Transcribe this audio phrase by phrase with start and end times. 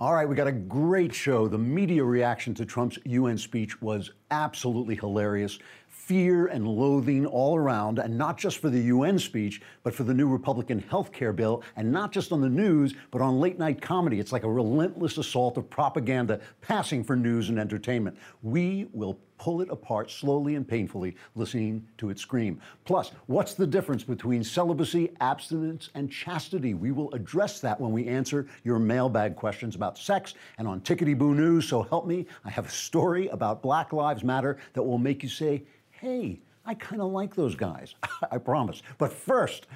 [0.00, 1.48] All right, we got a great show.
[1.48, 5.58] The media reaction to Trump's UN speech was absolutely hilarious.
[5.88, 10.14] Fear and loathing all around, and not just for the UN speech, but for the
[10.14, 13.82] new Republican health care bill, and not just on the news, but on late night
[13.82, 14.20] comedy.
[14.20, 18.16] It's like a relentless assault of propaganda passing for news and entertainment.
[18.40, 22.60] We will pull it apart slowly and painfully, listening to it scream.
[22.84, 26.74] Plus, what's the difference between celibacy, abstinence, and chastity?
[26.74, 31.16] We will address that when we answer your mailbag questions about sex and on Tickety
[31.16, 31.68] Boo News.
[31.68, 35.28] So help me, I have a story about Black Lives Matter that will make you
[35.28, 37.94] say, hey, I kind of like those guys.
[38.30, 38.82] I promise.
[38.98, 39.66] But first,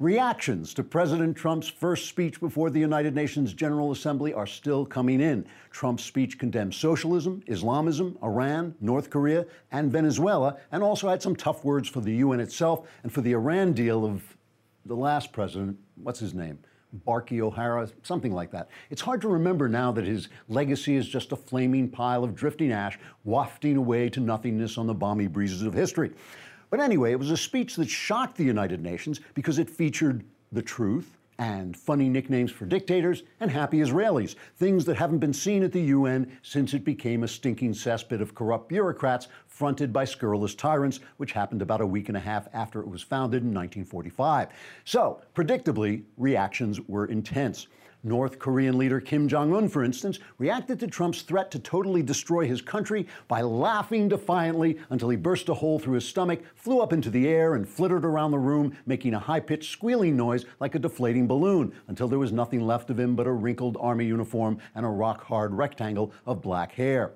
[0.00, 5.20] Reactions to President Trump's first speech before the United Nations General Assembly are still coming
[5.20, 5.44] in.
[5.70, 11.66] Trump's speech condemned socialism, Islamism, Iran, North Korea, and Venezuela, and also had some tough
[11.66, 14.22] words for the UN itself and for the Iran deal of
[14.86, 15.76] the last president.
[15.96, 16.58] What's his name?
[17.04, 18.70] Barky O'Hara, something like that.
[18.88, 22.72] It's hard to remember now that his legacy is just a flaming pile of drifting
[22.72, 26.10] ash wafting away to nothingness on the balmy breezes of history.
[26.70, 30.62] But anyway, it was a speech that shocked the United Nations because it featured the
[30.62, 35.72] truth and funny nicknames for dictators and happy Israelis, things that haven't been seen at
[35.72, 41.00] the UN since it became a stinking cesspit of corrupt bureaucrats fronted by scurrilous tyrants,
[41.16, 44.48] which happened about a week and a half after it was founded in 1945.
[44.84, 47.68] So, predictably, reactions were intense.
[48.02, 52.46] North Korean leader Kim Jong un, for instance, reacted to Trump's threat to totally destroy
[52.46, 56.94] his country by laughing defiantly until he burst a hole through his stomach, flew up
[56.94, 60.74] into the air, and flittered around the room, making a high pitched squealing noise like
[60.74, 64.58] a deflating balloon, until there was nothing left of him but a wrinkled army uniform
[64.74, 67.12] and a rock hard rectangle of black hair.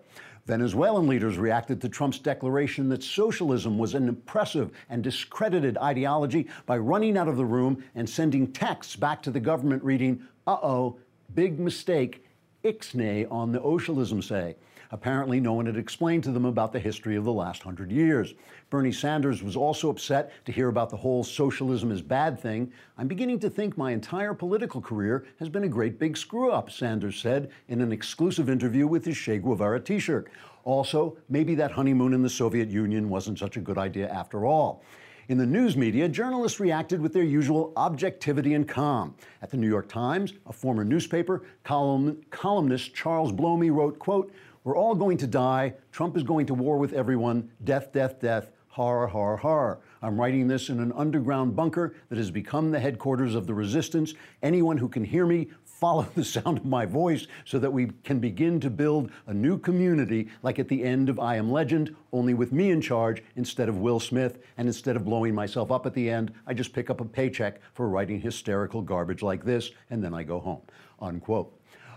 [0.46, 6.76] Venezuelan leaders reacted to Trump's declaration that socialism was an oppressive and discredited ideology by
[6.76, 10.98] running out of the room and sending texts back to the government reading, uh oh,
[11.34, 12.24] big mistake,
[12.64, 14.56] ixnay on the socialism say.
[14.90, 18.34] Apparently, no one had explained to them about the history of the last hundred years.
[18.70, 22.70] Bernie Sanders was also upset to hear about the whole socialism is bad thing.
[22.96, 26.70] I'm beginning to think my entire political career has been a great big screw up,
[26.70, 30.30] Sanders said in an exclusive interview with his Che Guevara t shirt.
[30.62, 34.82] Also, maybe that honeymoon in the Soviet Union wasn't such a good idea after all.
[35.26, 39.14] In the news media, journalists reacted with their usual objectivity and calm.
[39.40, 44.34] At the New York Times, a former newspaper, column, columnist Charles Blomey wrote, quote,
[44.64, 45.72] We're all going to die.
[45.92, 47.50] Trump is going to war with everyone.
[47.64, 48.50] Death, death, death.
[48.68, 49.80] Horror, horror, horror.
[50.02, 54.12] I'm writing this in an underground bunker that has become the headquarters of the resistance.
[54.42, 55.48] Anyone who can hear me
[55.84, 59.58] follow the sound of my voice so that we can begin to build a new
[59.58, 63.68] community like at the end of I Am Legend, only with me in charge instead
[63.68, 64.38] of Will Smith.
[64.56, 67.60] And instead of blowing myself up at the end, I just pick up a paycheck
[67.74, 70.62] for writing hysterical garbage like this, and then I go home.
[71.00, 71.52] Unquote.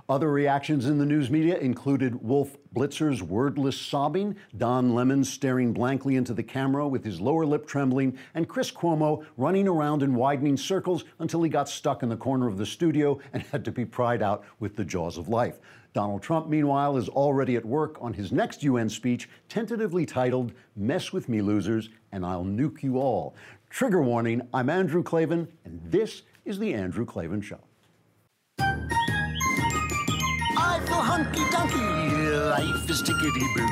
[0.09, 6.15] Other reactions in the news media included Wolf Blitzer's wordless sobbing, Don Lemon staring blankly
[6.15, 10.55] into the camera with his lower lip trembling, and Chris Cuomo running around in widening
[10.55, 13.83] circles until he got stuck in the corner of the studio and had to be
[13.83, 15.59] pried out with the jaws of life.
[15.91, 21.11] Donald Trump, meanwhile, is already at work on his next UN speech, tentatively titled Mess
[21.11, 23.35] with Me, Losers, and I'll Nuke You All.
[23.69, 27.59] Trigger warning I'm Andrew Klavan, and this is The Andrew Klavan Show.
[30.97, 33.67] I feel hunky dunky, life is tickety boo.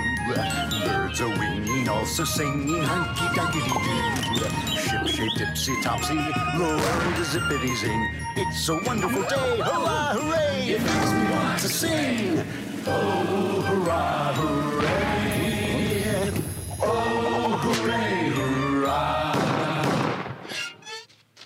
[0.86, 4.50] Birds are winging, also singing hunky dunky doo.
[4.78, 8.12] Ship shape tipsy topsy, the world is zippity zing.
[8.36, 10.70] It's a wonderful day, hurrah, hooray!
[10.70, 12.44] It makes me want to sing.
[12.86, 14.65] Oh, hurrah, hooray!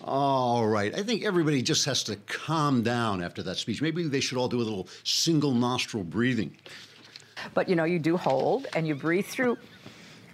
[0.09, 0.91] All right.
[0.95, 3.79] I think everybody just has to calm down after that speech.
[3.79, 6.57] Maybe they should all do a little single nostril breathing.
[7.53, 9.59] But you know, you do hold and you breathe through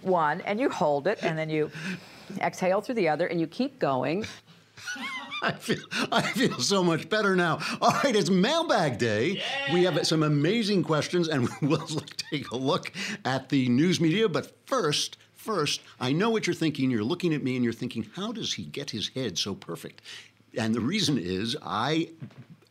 [0.00, 1.70] one and you hold it and then you
[2.40, 4.24] exhale through the other and you keep going.
[5.42, 7.58] I feel I feel so much better now.
[7.82, 9.42] All right, it's mailbag day.
[9.74, 12.94] We have some amazing questions and we'll take a look
[13.26, 16.90] at the news media, but first First, I know what you're thinking.
[16.90, 20.02] You're looking at me and you're thinking, how does he get his head so perfect?
[20.58, 22.08] And the reason is I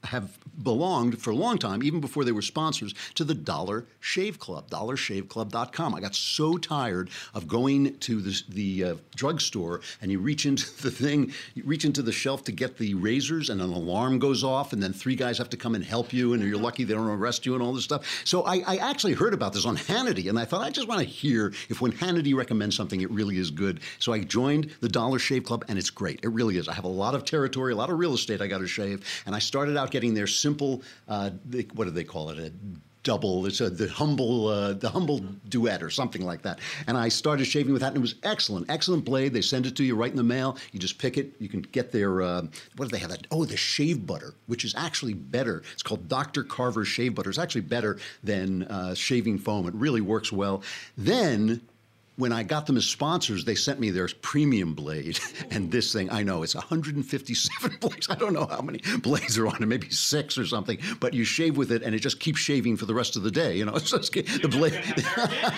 [0.05, 4.39] have belonged for a long time, even before they were sponsors, to the Dollar Shave
[4.39, 5.95] Club, dollarshaveclub.com.
[5.95, 10.65] I got so tired of going to the, the uh, drugstore and you reach into
[10.81, 14.43] the thing, you reach into the shelf to get the razors and an alarm goes
[14.43, 16.93] off and then three guys have to come and help you and you're lucky they
[16.93, 18.23] don't arrest you and all this stuff.
[18.25, 21.01] So I, I actually heard about this on Hannity and I thought I just want
[21.01, 23.81] to hear if when Hannity recommends something, it really is good.
[23.99, 26.19] So I joined the Dollar Shave Club and it's great.
[26.23, 26.67] It really is.
[26.67, 29.05] I have a lot of territory, a lot of real estate I got to shave
[29.25, 31.29] and I started out getting their simple, uh,
[31.73, 32.37] what do they call it?
[32.37, 32.51] A
[33.03, 33.45] double.
[33.45, 36.59] It's a, the humble, uh, the humble duet or something like that.
[36.85, 39.31] And I started shaving with that, and it was excellent, excellent blade.
[39.31, 40.57] They send it to you right in the mail.
[40.73, 41.31] You just pick it.
[41.39, 42.41] You can get their uh,
[42.75, 43.11] what do they have?
[43.11, 45.63] That oh, the shave butter, which is actually better.
[45.71, 46.43] It's called Dr.
[46.43, 47.29] Carver's shave butter.
[47.29, 49.65] It's actually better than uh, shaving foam.
[49.65, 50.61] It really works well.
[50.97, 51.61] Then
[52.17, 55.19] when I got them as sponsors, they sent me their premium blade.
[55.51, 58.09] And this thing, I know it's 157 blades.
[58.09, 60.77] I don't know how many blades are on it, maybe six or something.
[60.99, 63.31] But you shave with it, and it just keeps shaving for the rest of the
[63.31, 63.55] day.
[63.55, 64.81] You know, it's just the blade.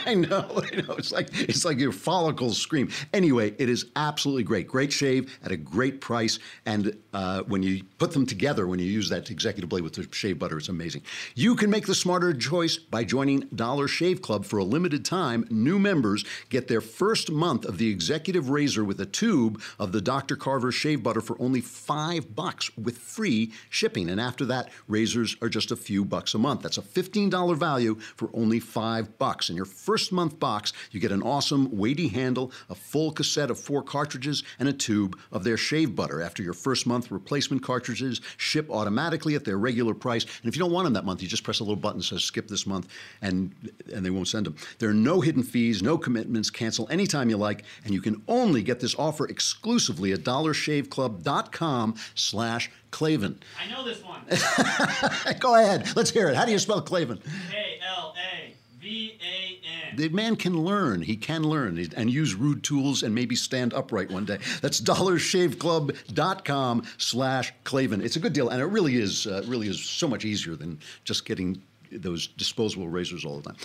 [0.06, 0.95] I know, I know.
[0.95, 2.89] It's like it's like your follicles scream.
[3.13, 4.68] Anyway, it is absolutely great.
[4.68, 8.86] Great shave at a great price, and uh, when you put them together, when you
[8.86, 11.01] use that executive blade with the shave butter, it's amazing.
[11.33, 15.48] You can make the smarter choice by joining Dollar Shave Club for a limited time.
[15.50, 20.01] New members get their first month of the executive razor with a tube of the
[20.01, 20.35] Dr.
[20.35, 24.09] Carver shave butter for only five bucks with free shipping.
[24.09, 26.61] And after that, razors are just a few bucks a month.
[26.61, 29.49] That's a $15 value for only five bucks.
[29.49, 33.59] In your first month box, you get an awesome weighty handle, a full cassette of
[33.59, 36.21] four cartridges, and a tube of their shave butter.
[36.21, 40.23] After your first month, replacement cartridges ship automatically at their regular price.
[40.23, 42.05] And if you don't want them that month, you just press a little button that
[42.05, 42.88] says skip this month,
[43.21, 43.53] and
[43.94, 44.55] and they won't send them.
[44.79, 45.97] There are no hidden fees, no
[46.38, 51.95] commitments cancel anytime you like, and you can only get this offer exclusively at dollarshaveclub.com
[52.16, 53.39] slash Klavan.
[53.60, 54.22] I know this one.
[55.39, 55.95] Go ahead.
[55.95, 56.36] Let's hear it.
[56.36, 57.19] How do you spell Klavan?
[57.51, 58.54] K-L-A-V-A-N.
[59.98, 61.01] The man can learn.
[61.01, 64.38] He can learn and use rude tools and maybe stand upright one day.
[64.62, 68.01] That's dollarshaveclub.com slash Klavan.
[68.01, 70.78] It's a good deal, and it really is, uh, really is so much easier than
[71.04, 71.60] just getting
[71.92, 73.57] those disposable razors all the time.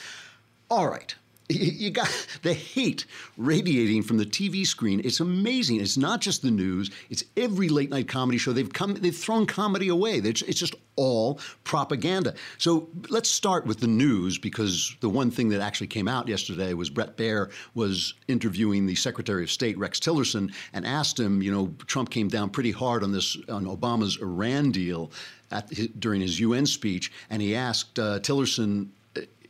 [0.71, 1.15] All right
[1.49, 2.09] you got
[2.43, 3.07] the hate
[3.37, 5.01] radiating from the TV screen.
[5.05, 5.81] It's amazing.
[5.81, 6.91] It's not just the news.
[7.11, 8.53] It's every late night comedy show.
[8.53, 8.95] They've come.
[8.95, 10.19] They've thrown comedy away.
[10.19, 12.35] It's, it's just all propaganda.
[12.59, 16.75] So let's start with the news because the one thing that actually came out yesterday
[16.75, 21.43] was Bret Baier was interviewing the Secretary of State Rex Tillerson and asked him.
[21.43, 25.11] You know, Trump came down pretty hard on this on Obama's Iran deal.
[25.51, 25.69] At,
[26.01, 28.89] during his UN speech, and he asked uh, Tillerson,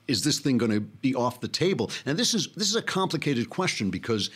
[0.08, 1.90] is this thing going to be off the table?
[2.06, 4.30] And this is this is a complicated question because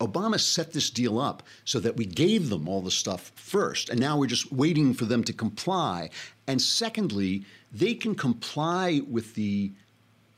[0.00, 3.98] Obama set this deal up so that we gave them all the stuff first, and
[3.98, 6.10] now we're just waiting for them to comply.
[6.46, 9.72] And secondly, they can comply with the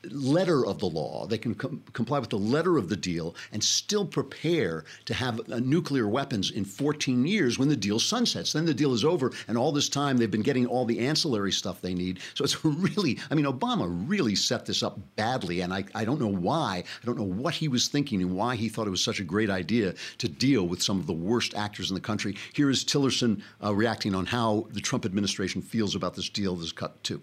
[0.04, 1.26] letter of the law.
[1.26, 5.40] They can com- comply with the letter of the deal and still prepare to have
[5.50, 8.52] uh, nuclear weapons in 14 years when the deal sunsets.
[8.52, 11.52] Then the deal is over, and all this time they've been getting all the ancillary
[11.52, 12.20] stuff they need.
[12.34, 16.20] So it's really, I mean, Obama really set this up badly, and I, I don't
[16.20, 16.84] know why.
[17.02, 19.24] I don't know what he was thinking and why he thought it was such a
[19.24, 22.36] great idea to deal with some of the worst actors in the country.
[22.54, 26.72] Here is Tillerson uh, reacting on how the Trump administration feels about this deal that's
[26.72, 27.20] cut too.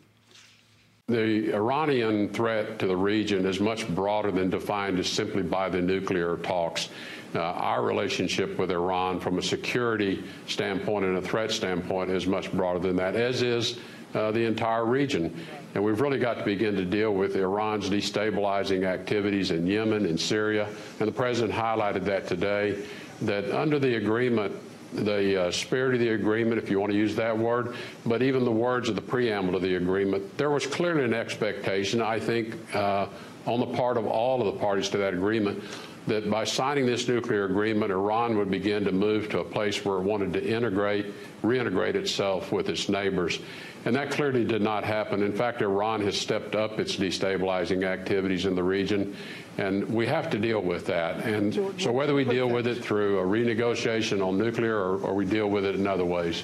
[1.08, 5.80] The Iranian threat to the region is much broader than defined as simply by the
[5.80, 6.90] nuclear talks.
[7.36, 12.52] Uh, our relationship with Iran from a security standpoint and a threat standpoint is much
[12.52, 13.78] broader than that, as is
[14.16, 15.32] uh, the entire region.
[15.76, 20.20] And we've really got to begin to deal with Iran's destabilizing activities in Yemen and
[20.20, 20.68] Syria.
[21.00, 22.84] And the president highlighted that today,
[23.22, 24.56] that under the agreement
[25.04, 27.76] the uh, spirit of the agreement, if you want to use that word,
[28.06, 32.02] but even the words of the preamble to the agreement, there was clearly an expectation,
[32.02, 33.08] I think, uh,
[33.46, 35.64] on the part of all of the parties to that agreement
[36.08, 39.98] that by signing this nuclear agreement, Iran would begin to move to a place where
[39.98, 43.40] it wanted to integrate, reintegrate itself with its neighbors.
[43.86, 45.22] And that clearly did not happen.
[45.22, 49.16] In fact, Iran has stepped up its destabilizing activities in the region,
[49.58, 51.26] and we have to deal with that.
[51.26, 55.26] And so whether we deal with it through a renegotiation on nuclear or, or we
[55.26, 56.44] deal with it in other ways.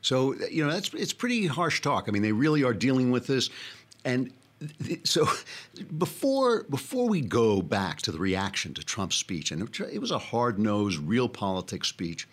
[0.00, 2.06] So, you know, that's it's pretty harsh talk.
[2.08, 3.50] I mean, they really are dealing with this.
[4.04, 4.32] And
[5.04, 5.28] so
[5.98, 10.18] before before we go back to the reaction to Trump's speech, and it was a
[10.18, 12.28] hard-nosed, real politics speech,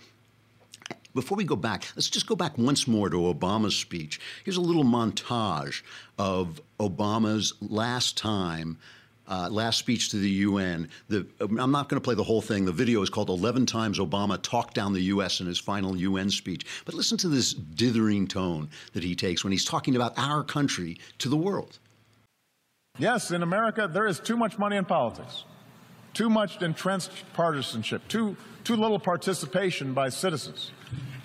[1.14, 4.20] before we go back, let's just go back once more to Obama's speech.
[4.44, 5.82] Here's a little montage
[6.18, 8.78] of Obama's last time.
[9.30, 10.90] Uh, last speech to the UN.
[11.08, 12.66] The, I'm not going to play the whole thing.
[12.66, 15.40] The video is called 11 Times Obama Talked Down the U.S.
[15.40, 16.66] in his final UN speech.
[16.84, 20.98] But listen to this dithering tone that he takes when he's talking about our country
[21.20, 21.78] to the world.
[22.98, 25.44] Yes, in America, there is too much money in politics,
[26.16, 30.72] too much entrenched partisanship, too, too little participation by citizens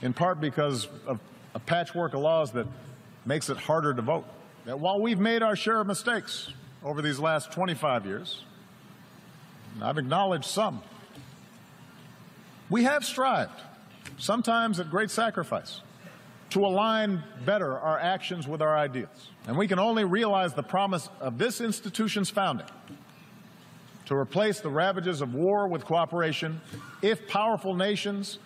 [0.03, 1.19] in part because of
[1.55, 2.67] a patchwork of laws that
[3.25, 4.27] makes it harder to vote.
[4.67, 6.53] That while we've made our share of mistakes
[6.85, 8.45] over these last 25 years,
[9.83, 10.83] I've acknowledged some,
[12.71, 13.61] we have strived,
[14.19, 15.81] sometimes at great sacrifice,
[16.51, 19.31] to align better our actions with our ideals.
[19.47, 22.67] And we can only realize the promise of this institution's founding
[24.07, 26.61] to replace the ravages of war with cooperation
[27.03, 28.39] if powerful nations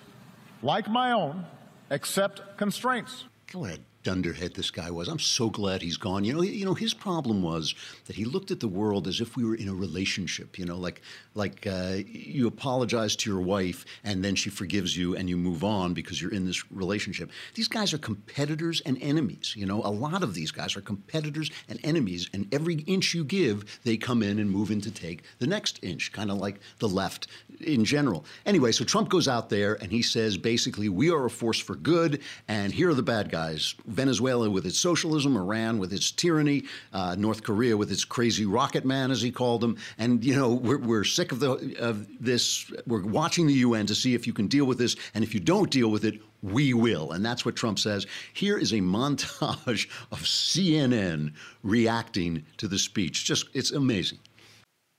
[0.62, 1.45] like my own
[1.90, 3.25] accept constraints.
[3.52, 5.06] Go ahead dunderhead this guy was.
[5.06, 6.24] I'm so glad he's gone.
[6.24, 7.74] You know, you know, his problem was
[8.06, 10.58] that he looked at the world as if we were in a relationship.
[10.58, 11.02] You know, like
[11.34, 15.62] like uh, you apologize to your wife and then she forgives you and you move
[15.62, 17.30] on because you're in this relationship.
[17.54, 19.52] These guys are competitors and enemies.
[19.54, 23.24] You know, a lot of these guys are competitors and enemies, and every inch you
[23.24, 26.60] give, they come in and move in to take the next inch, kind of like
[26.78, 27.26] the left
[27.60, 28.24] in general.
[28.46, 31.76] Anyway, so Trump goes out there and he says basically, we are a force for
[31.76, 36.62] good, and here are the bad guys Venezuela with its socialism, Iran with its tyranny,
[36.93, 39.76] uh, North Korea with its crazy rocket man, as he called them.
[39.99, 42.71] And, you know, we're, we're sick of, the, of this.
[42.87, 44.95] We're watching the UN to see if you can deal with this.
[45.14, 47.11] And if you don't deal with it, we will.
[47.11, 48.07] And that's what Trump says.
[48.33, 51.33] Here is a montage of CNN
[51.64, 53.25] reacting to the speech.
[53.25, 54.21] Just, it's amazing.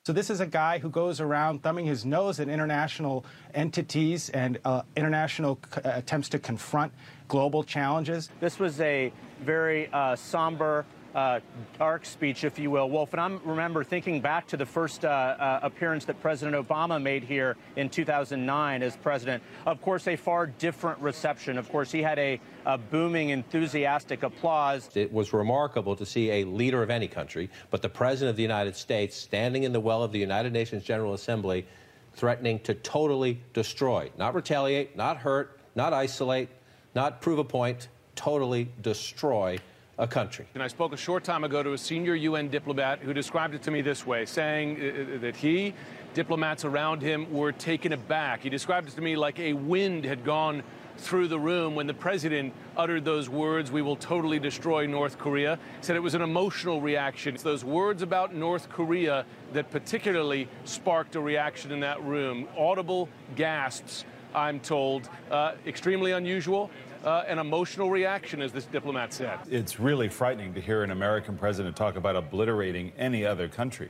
[0.06, 4.58] So this is a guy who goes around thumbing his nose at international entities and
[4.66, 6.92] uh, international uh, attempts to confront
[7.30, 8.30] global challenges.
[8.42, 11.40] This was a very uh, somber uh,
[11.78, 12.90] dark speech, if you will.
[12.90, 17.02] Wolf, and I remember thinking back to the first uh, uh, appearance that President Obama
[17.02, 19.42] made here in 2009 as president.
[19.66, 21.58] Of course, a far different reception.
[21.58, 24.90] Of course, he had a, a booming, enthusiastic applause.
[24.96, 28.44] It was remarkable to see a leader of any country, but the president of the
[28.44, 31.66] United States standing in the well of the United Nations General Assembly,
[32.14, 36.50] threatening to totally destroy, not retaliate, not hurt, not isolate,
[36.96, 39.58] not prove a point, totally destroy
[39.98, 40.48] a country.
[40.54, 43.62] And I spoke a short time ago to a senior UN diplomat who described it
[43.64, 45.74] to me this way, saying uh, uh, that he,
[46.14, 48.42] diplomats around him, were taken aback.
[48.42, 50.64] He described it to me like a wind had gone
[51.00, 55.58] through the room when the president uttered those words, we will totally destroy North Korea.
[55.80, 57.34] He said it was an emotional reaction.
[57.34, 62.48] It's those words about North Korea that particularly sparked a reaction in that room.
[62.58, 65.10] Audible gasps, I'm told.
[65.32, 66.70] Uh, extremely unusual
[67.04, 69.40] uh, an emotional reaction, as this diplomat said.
[69.50, 73.90] It's really frightening to hear an American president talk about obliterating any other country.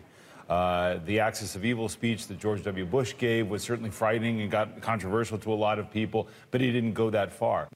[0.49, 2.85] Uh, the axis of evil speech that George W.
[2.85, 6.71] Bush gave was certainly frightening and got controversial to a lot of people, but he
[6.71, 7.67] didn't go that far.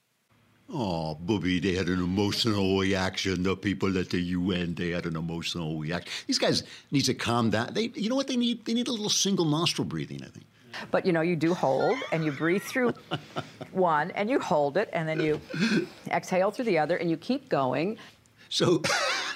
[0.70, 3.44] Oh, Booby, they had an emotional reaction.
[3.44, 6.12] The people at the UN, they had an emotional reaction.
[6.26, 7.74] These guys need to calm down.
[7.74, 8.66] They, you know what they need?
[8.66, 10.48] They need a little single nostril breathing, I think.
[10.92, 12.94] But you know, you do hold and you breathe through
[13.72, 15.40] one and you hold it and then you
[16.10, 17.98] exhale through the other and you keep going.
[18.50, 18.84] So,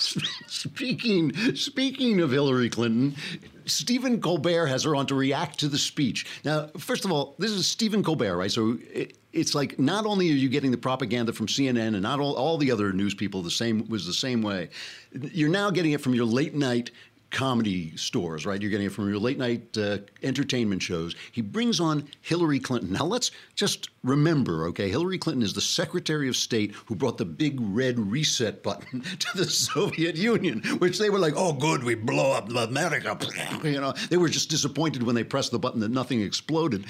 [0.48, 3.16] speaking speaking of Hillary Clinton,
[3.66, 6.26] Stephen Colbert has her on to react to the speech.
[6.44, 8.52] Now, first of all, this is Stephen Colbert, right?
[8.52, 12.20] So it, it's like not only are you getting the propaganda from CNN and not
[12.20, 14.70] all, all the other news people the same was the same way.
[15.12, 16.92] You're now getting it from your late night
[17.32, 18.62] comedy stores, right?
[18.62, 21.16] You're getting it from your late night uh, entertainment shows.
[21.32, 22.94] He brings on Hillary Clinton.
[22.94, 24.90] Now, let's just remember, okay?
[24.90, 29.38] Hillary Clinton is the Secretary of State who brought the big red reset button to
[29.38, 33.18] the Soviet Union, which they were like, oh, good, we blow up America.
[33.64, 36.86] You know, they were just disappointed when they pressed the button that nothing exploded.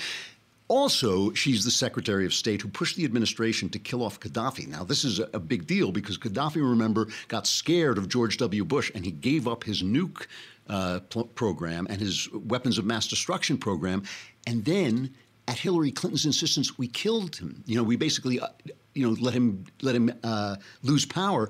[0.70, 4.68] Also, she's the Secretary of State who pushed the administration to kill off Gaddafi.
[4.68, 8.66] Now, this is a big deal because Gaddafi, remember, got scared of George W.
[8.66, 10.28] Bush and he gave up his nuke
[10.68, 11.00] uh,
[11.36, 14.04] program and his weapons of mass destruction program.
[14.46, 15.14] And then,
[15.48, 17.64] at Hillary Clinton's insistence, we killed him.
[17.66, 18.48] You know, we basically, uh,
[18.94, 21.50] you know, let him let him uh, lose power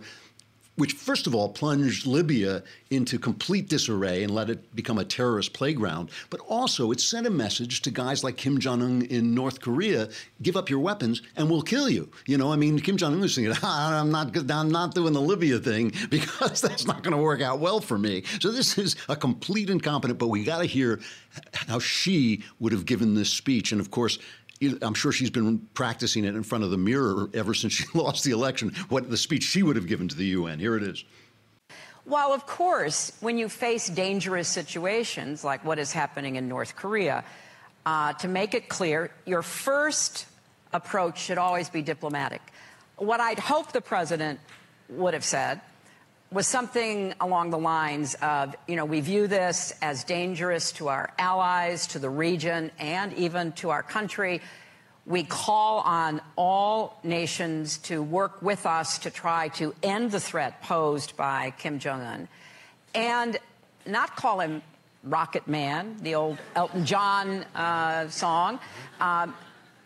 [0.78, 5.54] which first of all plunged Libya into complete disarray and let it become a terrorist
[5.54, 9.60] playground, but also it sent a message to guys like Kim Jong Un in North
[9.60, 10.10] Korea:
[10.42, 12.10] give up your weapons and we'll kill you.
[12.26, 15.22] You know, I mean, Kim Jong Un was thinking, I'm not, I'm not doing the
[15.22, 18.24] Libya thing because that's not going to work out well for me.
[18.40, 20.20] So this is a complete incompetent.
[20.20, 21.00] But we got to hear
[21.54, 24.20] how she would have given this speech, and of course,
[24.82, 28.24] I'm sure she's been practicing it in front of the mirror ever since she lost
[28.24, 30.60] the election, what the speech she would have given to the UN.
[30.60, 31.04] Here it is.
[32.06, 37.26] While, of course, when you face dangerous situations like what is happening in North Korea,
[37.86, 40.26] uh, to make it clear, your first
[40.74, 42.42] approach should always be diplomatic.
[42.96, 44.40] What I'd hope the president
[44.90, 45.60] would have said
[46.32, 51.10] was something along the lines of, you know, we view this as dangerous to our
[51.18, 54.42] allies, to the region, and even to our country.
[55.06, 60.62] We call on all nations to work with us to try to end the threat
[60.64, 62.28] posed by Kim Jong un
[62.94, 63.38] and
[63.86, 64.62] not call him
[65.04, 68.60] Rocket Man, the old Elton John uh, song,
[69.00, 69.34] um,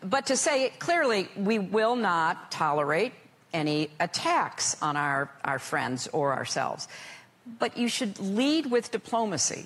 [0.03, 3.13] but to say it clearly we will not tolerate
[3.53, 6.87] any attacks on our, our friends or ourselves.
[7.59, 9.65] But you should lead with diplomacy.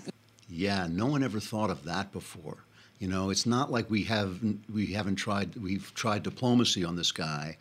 [0.49, 2.57] Yeah, no one ever thought of that before.
[2.99, 4.39] You know, it's not like we have
[4.73, 7.57] we haven't tried we've tried diplomacy on this guy.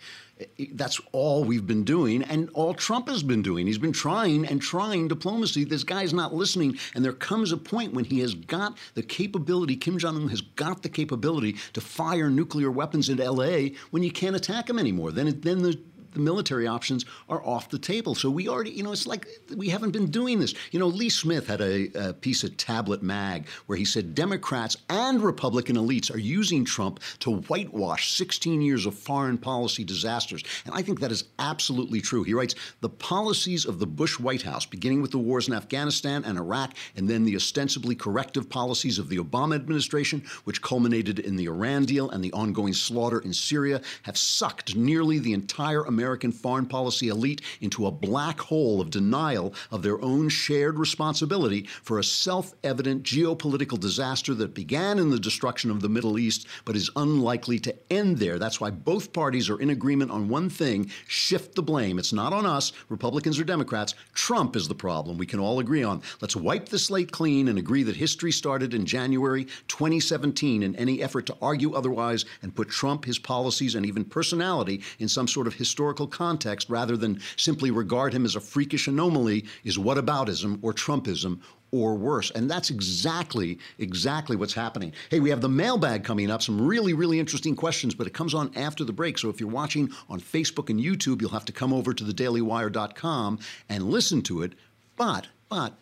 [0.72, 3.66] That's all we've been doing, and all Trump has been doing.
[3.66, 5.64] He's been trying and trying diplomacy.
[5.64, 9.76] This guy's not listening, and there comes a point when he has got the capability.
[9.76, 13.74] Kim Jong Un has got the capability to fire nuclear weapons into L.A.
[13.90, 15.12] when you can't attack him anymore.
[15.12, 15.78] Then, then the
[16.14, 18.14] the military options are off the table.
[18.14, 20.54] So we already, you know, it's like we haven't been doing this.
[20.70, 24.76] You know, Lee Smith had a, a piece of Tablet Mag where he said Democrats
[24.88, 30.42] and Republican elites are using Trump to whitewash 16 years of foreign policy disasters.
[30.64, 32.22] And I think that is absolutely true.
[32.22, 36.24] He writes the policies of the Bush White House, beginning with the wars in Afghanistan
[36.24, 41.36] and Iraq, and then the ostensibly corrective policies of the Obama administration, which culminated in
[41.36, 46.03] the Iran deal and the ongoing slaughter in Syria, have sucked nearly the entire American
[46.04, 51.62] American foreign policy elite into a black hole of denial of their own shared responsibility
[51.82, 56.46] for a self evident geopolitical disaster that began in the destruction of the Middle East
[56.66, 58.38] but is unlikely to end there.
[58.38, 61.98] That's why both parties are in agreement on one thing shift the blame.
[61.98, 63.94] It's not on us, Republicans or Democrats.
[64.12, 65.16] Trump is the problem.
[65.16, 66.02] We can all agree on.
[66.20, 71.02] Let's wipe the slate clean and agree that history started in January 2017 in any
[71.02, 75.46] effort to argue otherwise and put Trump, his policies, and even personality in some sort
[75.46, 80.58] of historical historical context rather than simply regard him as a freakish anomaly is whataboutism
[80.60, 81.38] or Trumpism
[81.70, 82.32] or worse.
[82.32, 84.92] And that's exactly, exactly what's happening.
[85.10, 88.34] Hey, we have the mailbag coming up, some really, really interesting questions, but it comes
[88.34, 89.18] on after the break.
[89.18, 93.38] So if you're watching on Facebook and YouTube, you'll have to come over to thedailywire.com
[93.68, 94.54] and listen to it.
[94.96, 95.74] But, but,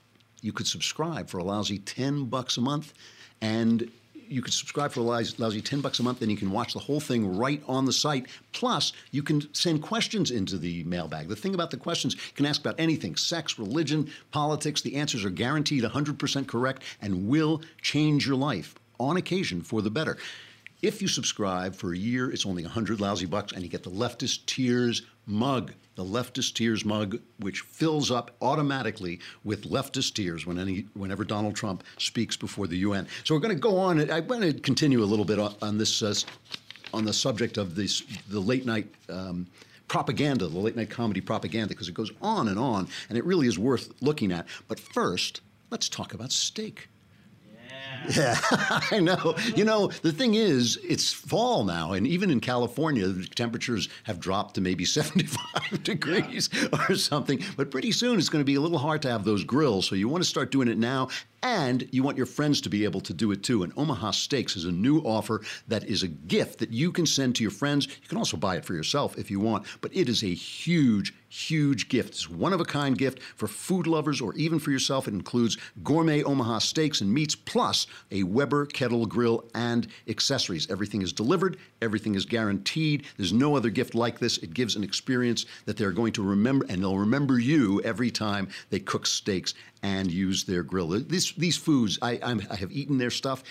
[0.42, 2.92] you could subscribe for a lousy 10 bucks a month
[3.40, 3.90] and
[4.32, 6.78] you can subscribe for a lousy 10 bucks a month and you can watch the
[6.78, 8.26] whole thing right on the site.
[8.52, 11.28] Plus, you can send questions into the mailbag.
[11.28, 14.80] The thing about the questions, you can ask about anything sex, religion, politics.
[14.80, 19.90] The answers are guaranteed 100% correct and will change your life on occasion for the
[19.90, 20.16] better.
[20.82, 23.90] If you subscribe for a year, it's only 100 lousy bucks, and you get the
[23.90, 30.58] Leftist Tears mug, the Leftist Tears mug, which fills up automatically with leftist tears when
[30.58, 33.06] any, whenever Donald Trump speaks before the UN.
[33.22, 34.10] So we're going to go on.
[34.10, 36.14] I want to continue a little bit on, on this, uh,
[36.92, 38.92] on the subject of this, the late night.
[39.08, 39.46] Um,
[39.86, 43.46] propaganda, the late night comedy propaganda, because it goes on and on, and it really
[43.46, 44.46] is worth looking at.
[44.66, 46.88] But first, let's talk about steak.
[48.10, 48.36] Yeah,
[48.90, 49.34] I know.
[49.54, 54.20] You know, the thing is, it's fall now, and even in California, the temperatures have
[54.20, 56.68] dropped to maybe 75 degrees yeah.
[56.88, 57.42] or something.
[57.56, 59.88] But pretty soon, it's going to be a little hard to have those grills.
[59.88, 61.08] So you want to start doing it now
[61.42, 63.62] and you want your friends to be able to do it too.
[63.62, 67.36] And Omaha Steaks is a new offer that is a gift that you can send
[67.36, 67.86] to your friends.
[67.86, 71.12] You can also buy it for yourself if you want, but it is a huge,
[71.28, 72.10] huge gift.
[72.10, 75.08] It's one of a kind gift for food lovers or even for yourself.
[75.08, 80.70] It includes gourmet Omaha steaks and meats plus a Weber kettle grill and accessories.
[80.70, 83.06] Everything is delivered, everything is guaranteed.
[83.16, 84.38] There's no other gift like this.
[84.38, 88.48] It gives an experience that they're going to remember, and they'll remember you every time
[88.70, 90.88] they cook steaks and use their grill.
[90.88, 93.42] This, these foods, I, I have eaten their stuff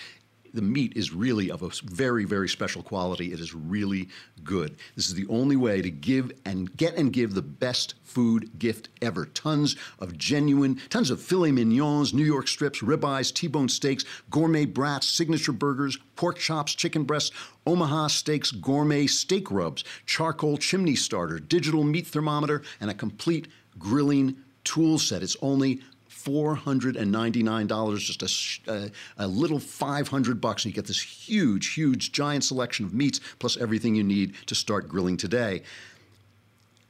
[0.54, 3.32] the meat is really of a very, very special quality.
[3.32, 4.08] It is really
[4.44, 4.76] good.
[4.96, 8.88] This is the only way to give and get and give the best food gift
[9.00, 9.26] ever.
[9.26, 15.08] Tons of genuine, tons of filet mignons, New York strips, ribeyes, T-bone steaks, gourmet brats,
[15.08, 17.30] signature burgers, pork chops, chicken breasts,
[17.66, 23.46] Omaha Steaks gourmet steak rubs, charcoal chimney starter, digital meat thermometer, and a complete
[23.78, 25.22] grilling tool set.
[25.22, 25.80] It's only
[26.24, 28.22] $499, just
[28.68, 32.94] a, a, a, little 500 bucks, and you get this huge, huge, giant selection of
[32.94, 35.62] meats plus everything you need to start grilling today.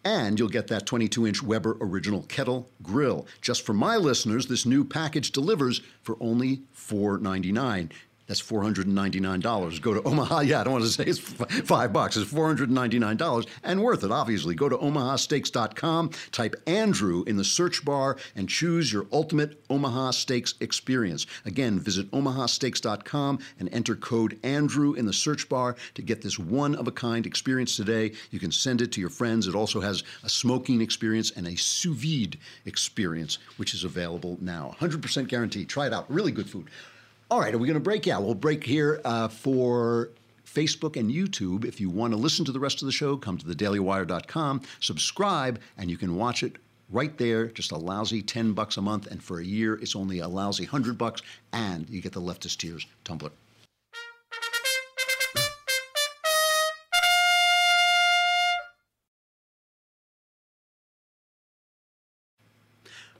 [0.04, 3.26] And you'll get that 22 inch Weber Original Kettle Grill.
[3.40, 7.92] Just for my listeners, this new package delivers for only $499.
[8.32, 9.82] That's $499.
[9.82, 10.40] Go to Omaha.
[10.52, 12.16] Yeah, I don't want to say it's five bucks.
[12.16, 14.54] It's $499 and worth it, obviously.
[14.54, 20.54] Go to omahasteaks.com, type Andrew in the search bar, and choose your ultimate Omaha Steaks
[20.60, 21.26] experience.
[21.44, 26.74] Again, visit omahasteaks.com and enter code Andrew in the search bar to get this one
[26.74, 28.12] of a kind experience today.
[28.30, 29.46] You can send it to your friends.
[29.46, 34.74] It also has a smoking experience and a sous vide experience, which is available now.
[34.80, 35.68] 100% guaranteed.
[35.68, 36.10] Try it out.
[36.10, 36.68] Really good food.
[37.32, 38.04] All right, are we going to break?
[38.04, 40.10] Yeah, we'll break here uh, for
[40.44, 41.64] Facebook and YouTube.
[41.64, 45.58] If you want to listen to the rest of the show, come to thedailywire.com, subscribe,
[45.78, 46.56] and you can watch it
[46.90, 47.46] right there.
[47.46, 50.64] Just a lousy 10 bucks a month, and for a year, it's only a lousy
[50.64, 51.22] 100 bucks,
[51.54, 53.30] and you get the Leftist Tears tumbler.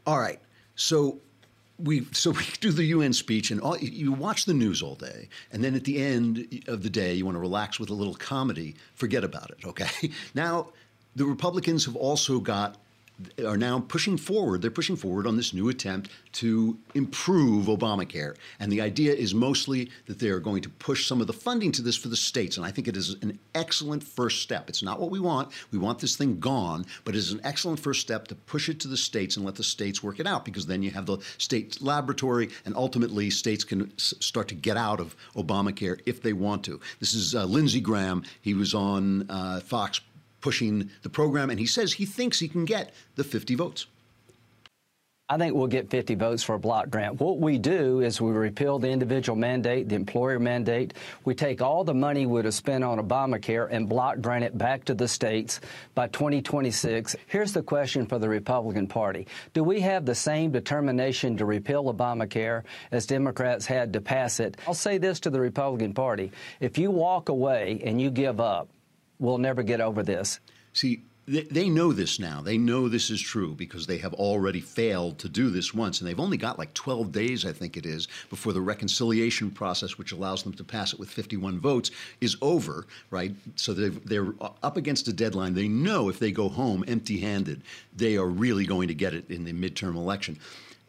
[0.07, 0.39] All right,
[0.75, 1.23] so
[1.83, 5.29] we so we do the UN speech, and all, you watch the news all day,
[5.51, 8.15] and then at the end of the day, you want to relax with a little
[8.15, 8.75] comedy.
[8.95, 9.59] Forget about it.
[9.65, 10.11] Okay.
[10.35, 10.69] Now,
[11.17, 12.77] the Republicans have also got
[13.45, 14.63] are now pushing forward.
[14.63, 18.37] They're pushing forward on this new attempt to improve Obamacare.
[18.59, 21.73] And the idea is mostly that they are going to push some of the funding
[21.73, 22.57] to this for the states.
[22.57, 24.69] And I think it is an excellent first step.
[24.69, 25.51] It's not what we want.
[25.71, 28.81] We want this thing gone, but it is an excellent first step to push it
[28.81, 31.19] to the states and let the states work it out because then you have the
[31.39, 36.33] state laboratory and ultimately states can s- start to get out of Obamacare if they
[36.33, 36.81] want to.
[37.01, 38.25] This is uh, Lindsey Graham.
[38.41, 40.01] He was on uh, Fox
[40.43, 43.87] pushing the program, and he says he thinks he can get the 50 votes.
[45.33, 47.19] I think we'll get 50 votes for a block grant.
[47.19, 50.93] What we do is we repeal the individual mandate, the employer mandate.
[51.25, 54.59] We take all the money we would have spent on Obamacare and block grant it
[54.59, 55.61] back to the states
[55.95, 57.17] by 2026.
[57.29, 59.27] Here's the question for the Republican Party.
[59.55, 64.59] Do we have the same determination to repeal Obamacare as Democrats had to pass it?
[64.67, 66.31] I'll say this to the Republican Party.
[66.61, 68.69] If you walk away and you give up,
[69.23, 70.41] we'll never get over this.
[70.75, 72.43] See, they, know this now.
[72.43, 76.01] They know this is true because they have already failed to do this once.
[76.01, 79.97] And they've only got like 12 days, I think it is, before the reconciliation process,
[79.97, 83.33] which allows them to pass it with 51 votes, is over, right?
[83.55, 85.55] So they're up against a deadline.
[85.55, 87.63] They know if they go home empty handed,
[87.97, 90.41] they are really going to get it in the midterm election.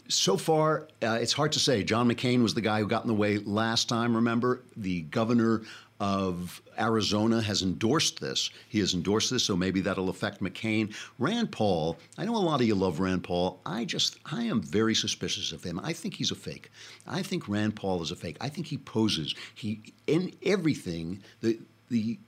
[0.10, 1.84] So far, uh, it's hard to say.
[1.84, 4.62] John McCain was the guy who got in the way last time, remember?
[4.76, 5.62] The governor
[6.04, 8.50] of Arizona has endorsed this.
[8.68, 10.94] He has endorsed this, so maybe that'll affect McCain.
[11.18, 13.62] Rand Paul, I know a lot of you love Rand Paul.
[13.66, 15.80] I just, I am very suspicious of him.
[15.82, 16.70] I think he's a fake.
[17.08, 18.36] I think Rand Paul is a fake.
[18.42, 19.34] I think he poses.
[19.56, 21.58] He, in everything, the,
[21.90, 22.20] the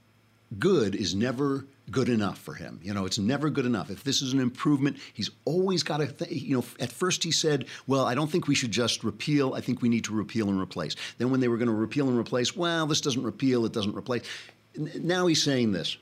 [0.57, 2.80] good is never good enough for him.
[2.84, 3.89] You know, it's never good enough.
[3.89, 7.32] If this is an improvement, he's always got to, th- you know, at first he
[7.32, 9.54] said, well, I don't think we should just repeal.
[9.54, 10.95] I think we need to repeal and replace.
[11.17, 13.95] Then when they were going to repeal and replace, well, this doesn't repeal, it doesn't
[13.95, 14.24] replace.
[14.76, 15.98] Now he's saying this.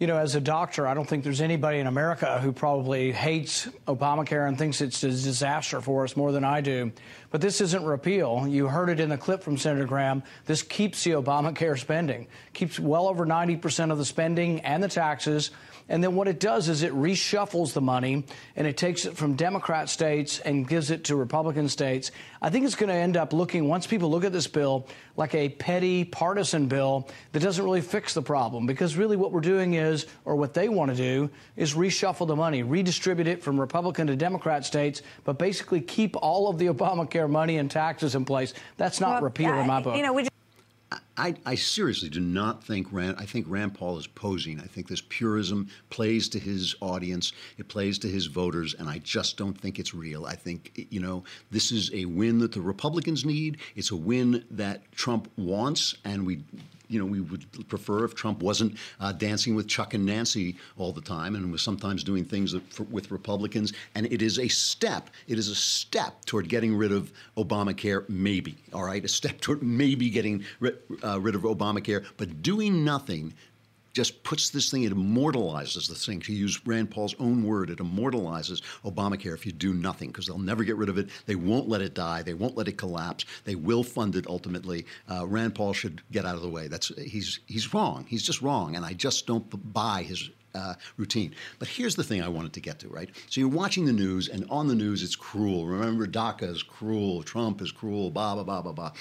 [0.00, 3.68] You know, as a doctor, I don't think there's anybody in America who probably hates
[3.86, 6.90] Obamacare and thinks it's a disaster for us more than I do.
[7.30, 8.44] But this isn't repeal.
[8.48, 10.24] You heard it in the clip from Senator Graham.
[10.46, 15.52] This keeps the Obamacare spending, keeps well over 90% of the spending and the taxes.
[15.88, 18.24] And then what it does is it reshuffles the money
[18.56, 22.10] and it takes it from Democrat states and gives it to Republican states.
[22.40, 25.34] I think it's going to end up looking, once people look at this bill, like
[25.34, 28.66] a petty partisan bill that doesn't really fix the problem.
[28.66, 32.36] Because really what we're doing is, or what they want to do, is reshuffle the
[32.36, 37.28] money, redistribute it from Republican to Democrat states, but basically keep all of the Obamacare
[37.28, 38.54] money and taxes in place.
[38.76, 39.96] That's not repeal in my book.
[39.96, 40.26] You know,
[41.16, 43.16] I, I seriously do not think Rand.
[43.18, 44.60] I think Rand Paul is posing.
[44.60, 47.32] I think this purism plays to his audience.
[47.56, 50.26] It plays to his voters, and I just don't think it's real.
[50.26, 53.58] I think you know this is a win that the Republicans need.
[53.76, 56.42] It's a win that Trump wants, and we.
[56.94, 60.92] You know, we would prefer if Trump wasn't uh, dancing with Chuck and Nancy all
[60.92, 63.72] the time, and was sometimes doing things that, for, with Republicans.
[63.96, 65.10] And it is a step.
[65.26, 68.56] It is a step toward getting rid of Obamacare, maybe.
[68.72, 73.34] All right, a step toward maybe getting rid, uh, rid of Obamacare, but doing nothing
[73.94, 76.20] just puts this thing, it immortalizes the thing.
[76.20, 80.38] To use Rand Paul's own word, it immortalizes Obamacare if you do nothing, because they'll
[80.38, 81.08] never get rid of it.
[81.26, 82.22] They won't let it die.
[82.22, 83.24] They won't let it collapse.
[83.44, 84.84] They will fund it ultimately.
[85.10, 86.68] Uh, Rand Paul should get out of the way.
[86.68, 88.04] That's he's he's wrong.
[88.08, 91.34] He's just wrong, and I just don't buy his uh, routine.
[91.58, 93.10] But here's the thing I wanted to get to, right?
[93.28, 95.66] So you're watching the news, and on the news it's cruel.
[95.66, 98.92] Remember, DACA is cruel, Trump is cruel, blah, blah, blah, blah, blah.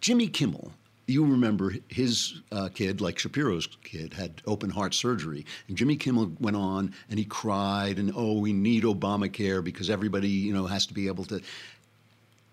[0.00, 0.72] Jimmy Kimmel,
[1.06, 5.44] you remember his uh, kid, like Shapiro's kid, had open heart surgery.
[5.68, 10.28] And Jimmy Kimmel went on and he cried, and oh, we need Obamacare because everybody,
[10.28, 11.40] you know, has to be able to.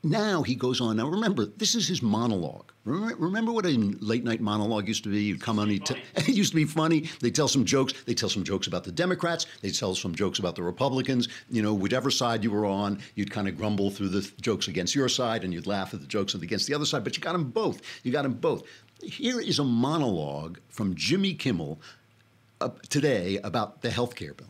[0.03, 0.97] Now he goes on.
[0.97, 2.71] Now remember, this is his monologue.
[2.85, 5.21] Remember, what a late night monologue used to be?
[5.21, 7.01] You'd come on, he'd t- it used to be funny.
[7.19, 7.93] They tell some jokes.
[8.05, 9.45] They tell some jokes about the Democrats.
[9.61, 11.27] They tell some jokes about the Republicans.
[11.51, 14.95] You know, whichever side you were on, you'd kind of grumble through the jokes against
[14.95, 17.03] your side, and you'd laugh at the jokes against the other side.
[17.03, 17.81] But you got them both.
[18.03, 18.63] You got them both.
[19.03, 21.79] Here is a monologue from Jimmy Kimmel
[22.59, 24.47] uh, today about the health care bill.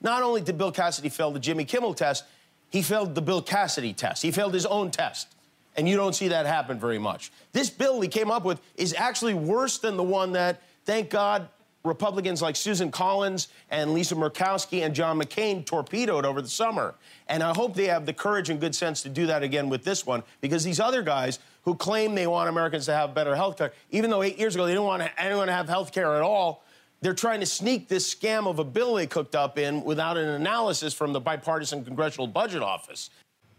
[0.00, 2.24] Not only did Bill Cassidy fail the Jimmy Kimmel test,
[2.72, 4.22] he failed the Bill Cassidy test.
[4.22, 5.28] He failed his own test.
[5.76, 7.30] And you don't see that happen very much.
[7.52, 11.48] This bill he came up with is actually worse than the one that, thank God,
[11.84, 16.94] Republicans like Susan Collins and Lisa Murkowski and John McCain torpedoed over the summer.
[17.28, 19.82] And I hope they have the courage and good sense to do that again with
[19.82, 23.56] this one, because these other guys who claim they want Americans to have better health
[23.56, 26.22] care, even though eight years ago they didn't want anyone to have health care at
[26.22, 26.62] all,
[27.02, 30.28] they're trying to sneak this scam of a bill they cooked up in without an
[30.28, 33.10] analysis from the bipartisan Congressional Budget Office.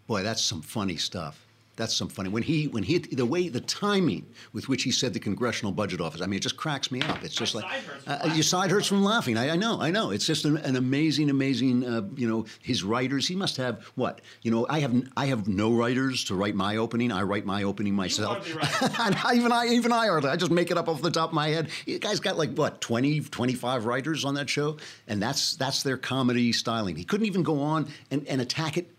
[0.08, 1.46] Boy, that's some funny stuff.
[1.76, 2.30] That's some funny.
[2.30, 6.02] When he, when he, the way, the timing with which he said the Congressional Budget
[6.02, 7.24] Office, I mean, it just cracks me up.
[7.24, 7.66] It's just like,
[8.06, 9.38] uh, your side hurts from laughing.
[9.40, 10.12] I, I know, I know.
[10.12, 14.22] It's just an, an amazing, amazing, uh, you know, his writers, he must have, what?
[14.44, 17.12] You know, I have, I have no writers to write my opening.
[17.12, 18.48] I write my opening myself.
[19.00, 21.30] and I, even I, even I hardly, I just make it up off the top
[21.30, 21.70] of my head.
[21.88, 24.78] You guys got like, what, 20, 25 writers on that show?
[25.08, 26.96] And that's, that's their comedy styling.
[26.96, 28.93] He couldn't even go on and, and attack it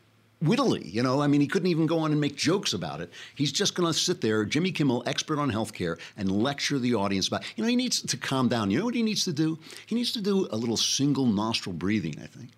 [0.45, 0.87] wittily.
[0.89, 3.11] You know, I mean, he couldn't even go on and make jokes about it.
[3.35, 7.29] He's just going to sit there, Jimmy Kimmel, expert on healthcare, and lecture the audience
[7.29, 7.45] about.
[7.57, 8.71] You know, he needs to calm down.
[8.71, 9.59] You know what he needs to do?
[9.87, 12.17] He needs to do a little single nostril breathing.
[12.23, 12.51] I think.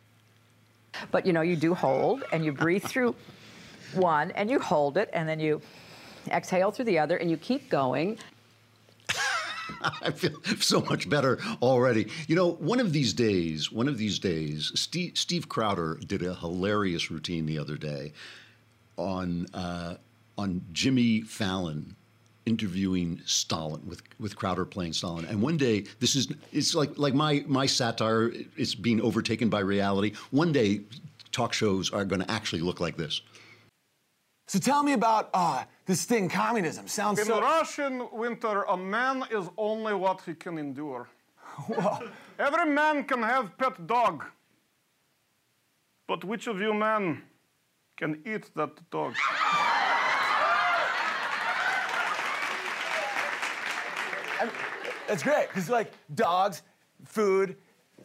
[1.10, 3.14] But you know, you do hold and you breathe through
[3.94, 5.60] one and you hold it and then you
[6.28, 8.18] exhale through the other and you keep going.
[10.02, 12.08] I feel so much better already.
[12.28, 16.34] You know, one of these days, one of these days, Steve, Steve Crowder did a
[16.34, 18.12] hilarious routine the other day
[18.96, 19.96] on uh,
[20.38, 21.96] on Jimmy Fallon
[22.46, 25.24] interviewing Stalin with with Crowder playing Stalin.
[25.26, 29.60] And one day, this is it's like like my my satire is being overtaken by
[29.60, 30.12] reality.
[30.30, 30.80] One day,
[31.32, 33.20] talk shows are going to actually look like this.
[34.46, 36.86] So tell me about uh, this thing, communism.
[36.86, 37.40] Sounds In so.
[37.40, 41.08] Russian winter, a man is only what he can endure.
[42.38, 44.24] Every man can have pet dog.
[46.06, 47.22] But which of you men
[47.96, 49.14] can eat that dog?
[55.08, 56.62] That's great, because like dogs,
[57.04, 57.56] food.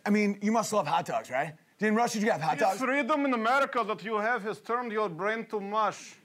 [0.05, 1.53] I mean, you must love hot dogs, right?
[1.79, 2.79] In Russia, you have hot This dogs?
[2.79, 6.15] freedom in America that you have has turned your brain to mush.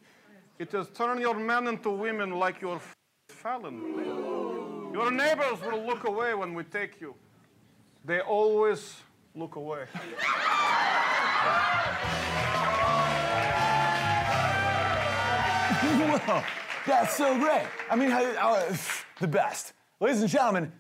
[0.59, 2.95] It has turned your men into women like your f-
[3.29, 4.91] Fallon.
[4.93, 7.15] Your neighbors will look away when we take you.
[8.05, 8.97] They always
[9.35, 9.85] look away.
[16.27, 16.43] Whoa,
[16.87, 17.67] that's so great.
[17.91, 18.77] I mean, how- uh,
[19.21, 19.73] the best.
[20.01, 20.73] Ladies and gentlemen,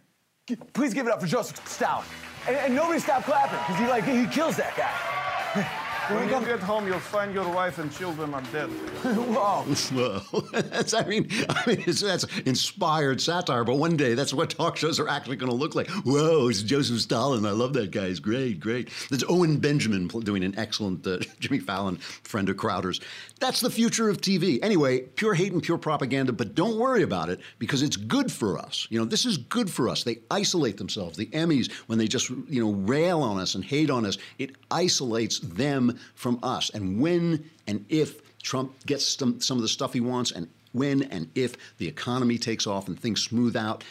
[0.72, 2.04] please give it up for Joseph Stalin.
[2.46, 5.82] And, and nobody stop clapping, because he like he kills that guy.
[6.08, 8.68] When you get home, you'll find your wife and children are dead.
[8.68, 9.62] Whoa.
[9.64, 10.40] Whoa.
[10.52, 15.00] that's, I mean, I mean that's inspired satire, but one day that's what talk shows
[15.00, 15.90] are actually going to look like.
[16.04, 17.44] Whoa, it's Joseph Stalin.
[17.44, 18.06] I love that guy.
[18.06, 18.90] He's great, great.
[19.10, 23.00] There's Owen Benjamin doing an excellent uh, Jimmy Fallon, friend of Crowder's.
[23.40, 24.60] That's the future of TV.
[24.62, 28.58] Anyway, pure hate and pure propaganda, but don't worry about it because it's good for
[28.58, 28.86] us.
[28.90, 30.04] You know, this is good for us.
[30.04, 31.18] They isolate themselves.
[31.18, 34.52] The Emmys, when they just, you know, rail on us and hate on us, it
[34.70, 36.70] isolates them from us.
[36.70, 41.02] And when and if Trump gets some, some of the stuff he wants, and when
[41.04, 43.82] and if the economy takes off and things smooth out,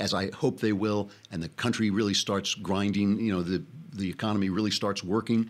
[0.00, 3.62] as I hope they will, and the country really starts grinding, you know, the,
[3.92, 5.48] the economy really starts working,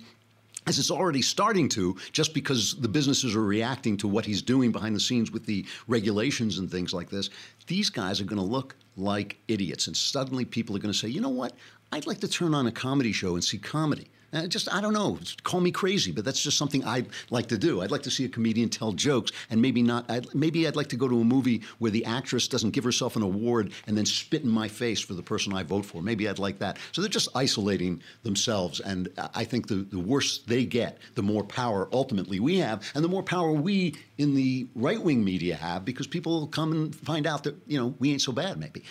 [0.66, 4.72] as it's already starting to, just because the businesses are reacting to what he's doing
[4.72, 7.30] behind the scenes with the regulations and things like this,
[7.66, 9.86] these guys are going to look like idiots.
[9.86, 11.52] And suddenly people are going to say, you know what?
[11.92, 14.08] I'd like to turn on a comedy show and see comedy.
[14.34, 17.58] Uh, just, I don't know, call me crazy, but that's just something I'd like to
[17.58, 17.82] do.
[17.82, 20.88] I'd like to see a comedian tell jokes, and maybe not, I'd, maybe I'd like
[20.88, 24.04] to go to a movie where the actress doesn't give herself an award and then
[24.04, 26.02] spit in my face for the person I vote for.
[26.02, 26.78] Maybe I'd like that.
[26.90, 31.44] So they're just isolating themselves, and I think the, the worse they get, the more
[31.44, 35.84] power ultimately we have, and the more power we in the right wing media have,
[35.84, 38.82] because people come and find out that, you know, we ain't so bad, maybe.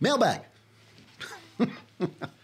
[0.00, 0.40] Mailbag.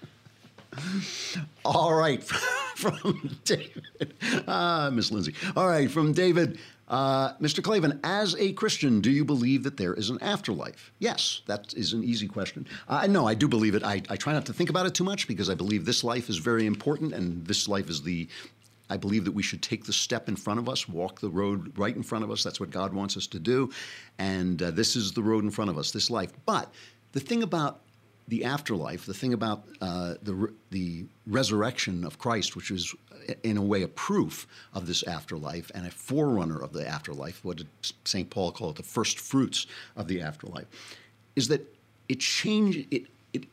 [1.64, 2.22] All right,
[2.74, 4.14] from David.
[4.46, 5.34] Ah, Miss Lindsay.
[5.56, 6.58] All right, from David.
[6.86, 7.62] Uh, Mr.
[7.62, 10.92] Klavan, as a Christian, do you believe that there is an afterlife?
[10.98, 12.66] Yes, that is an easy question.
[12.88, 13.82] Uh, no, I do believe it.
[13.82, 16.28] I, I try not to think about it too much because I believe this life
[16.28, 18.28] is very important, and this life is the.
[18.90, 21.76] I believe that we should take the step in front of us, walk the road
[21.78, 22.44] right in front of us.
[22.44, 23.70] That's what God wants us to do,
[24.18, 26.32] and uh, this is the road in front of us, this life.
[26.44, 26.70] But
[27.12, 27.80] the thing about
[28.28, 33.34] the afterlife, the thing about uh, the re- the resurrection of Christ, which is uh,
[33.42, 37.58] in a way a proof of this afterlife and a forerunner of the afterlife, what
[37.58, 37.68] did
[38.04, 38.28] St.
[38.30, 40.66] Paul call it, the first fruits of the afterlife,
[41.36, 41.62] is that
[42.08, 43.44] it changes, it it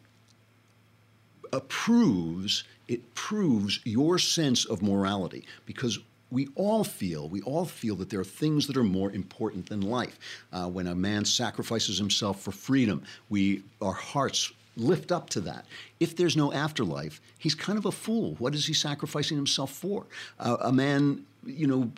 [1.51, 8.09] approves it proves your sense of morality because we all feel we all feel that
[8.09, 10.17] there are things that are more important than life.
[10.53, 15.65] Uh, when a man sacrifices himself for freedom, we our hearts lift up to that.
[15.99, 18.35] If there's no afterlife, he's kind of a fool.
[18.39, 20.05] What is he sacrificing himself for?
[20.39, 21.91] Uh, a man, you know,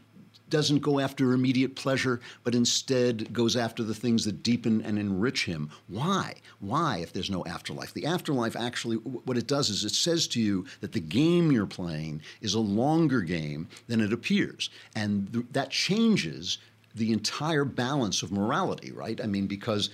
[0.53, 5.45] doesn't go after immediate pleasure, but instead goes after the things that deepen and enrich
[5.45, 5.67] him.
[5.87, 6.35] Why?
[6.59, 7.91] Why, if there's no afterlife?
[7.93, 11.65] The afterlife actually, what it does is it says to you that the game you're
[11.65, 14.69] playing is a longer game than it appears.
[14.95, 16.59] And th- that changes
[16.95, 19.19] the entire balance of morality, right?
[19.21, 19.89] I mean, because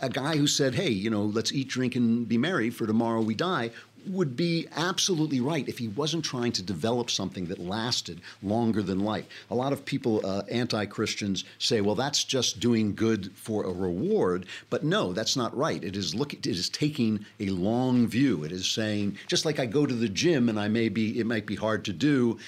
[0.00, 3.20] a guy who said, hey, you know, let's eat, drink, and be merry, for tomorrow
[3.20, 3.70] we die,
[4.06, 9.00] would be absolutely right if he wasn't trying to develop something that lasted longer than
[9.00, 9.26] life.
[9.50, 13.72] A lot of people, uh, anti Christians, say, well, that's just doing good for a
[13.72, 14.46] reward.
[14.70, 15.82] But no, that's not right.
[15.82, 18.44] It is look, it is taking a long view.
[18.44, 21.26] It is saying, just like I go to the gym and I may be, it
[21.26, 22.38] might be hard to do,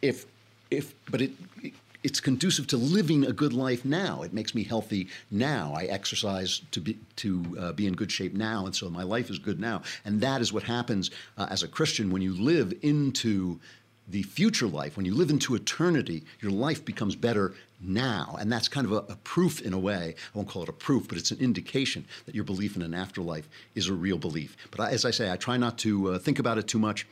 [0.00, 0.26] if,
[0.70, 1.32] if, but it,
[2.02, 4.22] it's conducive to living a good life now.
[4.22, 5.72] It makes me healthy now.
[5.76, 9.30] I exercise to be to uh, be in good shape now, and so my life
[9.30, 9.82] is good now.
[10.04, 13.60] And that is what happens uh, as a Christian when you live into
[14.08, 14.96] the future life.
[14.96, 19.12] When you live into eternity, your life becomes better now, and that's kind of a,
[19.12, 20.14] a proof in a way.
[20.34, 22.94] I won't call it a proof, but it's an indication that your belief in an
[22.94, 24.56] afterlife is a real belief.
[24.70, 27.06] But I, as I say, I try not to uh, think about it too much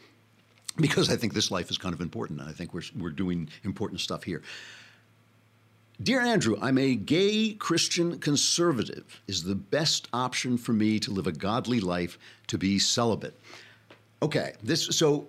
[0.76, 3.48] because I think this life is kind of important, and I think we're, we're doing
[3.64, 4.42] important stuff here.
[6.02, 9.20] Dear Andrew, I'm a gay Christian conservative.
[9.26, 13.38] Is the best option for me to live a godly life to be celibate?
[14.22, 15.28] Okay, this so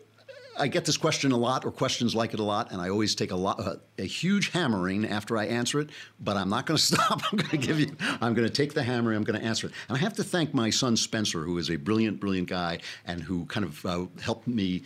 [0.58, 3.16] I get this question a lot, or questions like it a lot, and I always
[3.16, 5.90] take a lot, a huge hammering after I answer it.
[6.22, 7.22] But I'm not going to stop.
[7.32, 7.94] I'm going to give you.
[8.22, 9.18] I'm going to take the hammering.
[9.18, 9.74] I'm going to answer it.
[9.90, 13.22] And I have to thank my son Spencer, who is a brilliant, brilliant guy, and
[13.22, 14.84] who kind of uh, helped me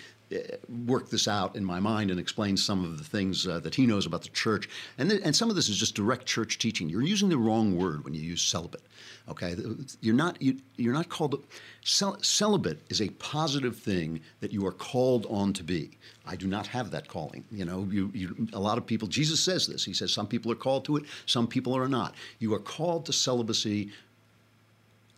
[0.86, 3.86] work this out in my mind and explain some of the things uh, that he
[3.86, 4.68] knows about the church.
[4.98, 6.90] And, th- and some of this is just direct church teaching.
[6.90, 8.82] You're using the wrong word when you use celibate.
[9.28, 9.56] Okay,
[10.02, 11.44] you're not you, you're not called
[11.84, 15.98] cel- celibate is a positive thing that you are called on to be.
[16.28, 17.44] I do not have that calling.
[17.52, 19.08] You know, you, you a lot of people.
[19.08, 19.84] Jesus says this.
[19.84, 22.14] He says some people are called to it, some people are not.
[22.40, 23.92] You are called to celibacy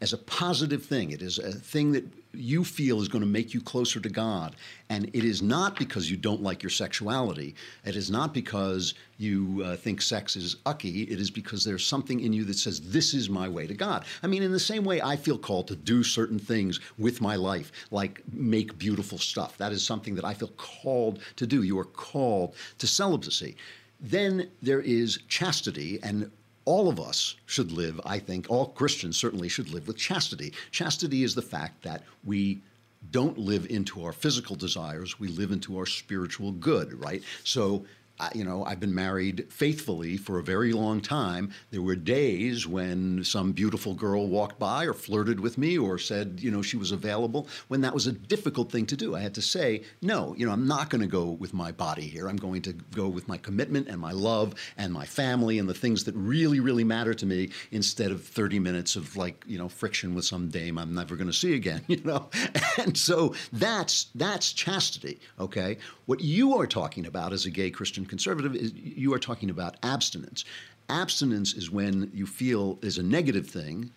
[0.01, 1.11] as a positive thing.
[1.11, 4.55] It is a thing that you feel is going to make you closer to God.
[4.89, 7.55] And it is not because you don't like your sexuality.
[7.83, 11.03] It is not because you uh, think sex is ucky.
[11.03, 14.05] It is because there's something in you that says, This is my way to God.
[14.21, 17.35] I mean, in the same way, I feel called to do certain things with my
[17.35, 19.57] life, like make beautiful stuff.
[19.57, 21.63] That is something that I feel called to do.
[21.63, 23.55] You are called to celibacy.
[23.99, 26.29] Then there is chastity, and
[26.67, 30.51] all of us should live, I think, all Christians certainly should live with chastity.
[30.69, 32.61] Chastity is the fact that we
[33.09, 37.23] don't live into our physical desires, we live into our spiritual good, right?
[37.45, 37.85] So
[38.33, 41.51] you know, I've been married faithfully for a very long time.
[41.71, 46.39] There were days when some beautiful girl walked by or flirted with me or said,
[46.41, 49.15] you know, she was available, when that was a difficult thing to do.
[49.15, 52.07] I had to say, no, you know, I'm not going to go with my body
[52.07, 52.27] here.
[52.27, 55.73] I'm going to go with my commitment and my love and my family and the
[55.73, 59.69] things that really, really matter to me instead of 30 minutes of like, you know,
[59.69, 62.29] friction with some dame I'm never going to see again, you know?
[62.77, 65.77] And so that's, that's chastity, okay?
[66.05, 69.77] What you are talking about as a gay Christian conservative is you are talking about
[69.83, 70.45] abstinence.
[70.89, 73.91] Abstinence is when you feel is a negative thing.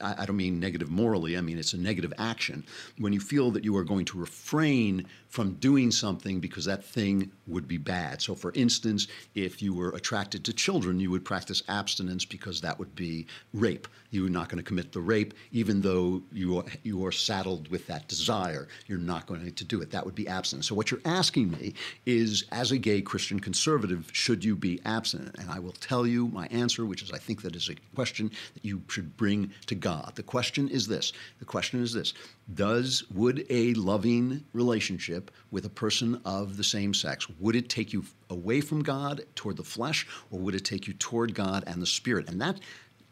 [0.00, 2.64] I, I don't mean negative morally, I mean it's a negative action.
[2.98, 7.30] When you feel that you are going to refrain from doing something because that thing
[7.46, 8.22] would be bad.
[8.22, 12.78] So, for instance, if you were attracted to children, you would practice abstinence because that
[12.78, 13.88] would be rape.
[14.10, 17.86] You're not going to commit the rape, even though you are, you are saddled with
[17.88, 18.68] that desire.
[18.86, 19.90] You're not going to do it.
[19.90, 20.68] That would be abstinence.
[20.68, 21.74] So, what you're asking me
[22.06, 25.36] is, as a gay Christian conservative, should you be abstinent?
[25.38, 28.30] And I will tell you my answer, which is I think that is a question
[28.54, 30.12] that you should bring to God.
[30.14, 31.12] The question is this.
[31.40, 32.14] The question is this:
[32.54, 37.92] Does would a loving relationship with a person of the same sex, would it take
[37.92, 41.80] you away from God toward the flesh, or would it take you toward God and
[41.80, 42.28] the Spirit?
[42.28, 42.60] And that,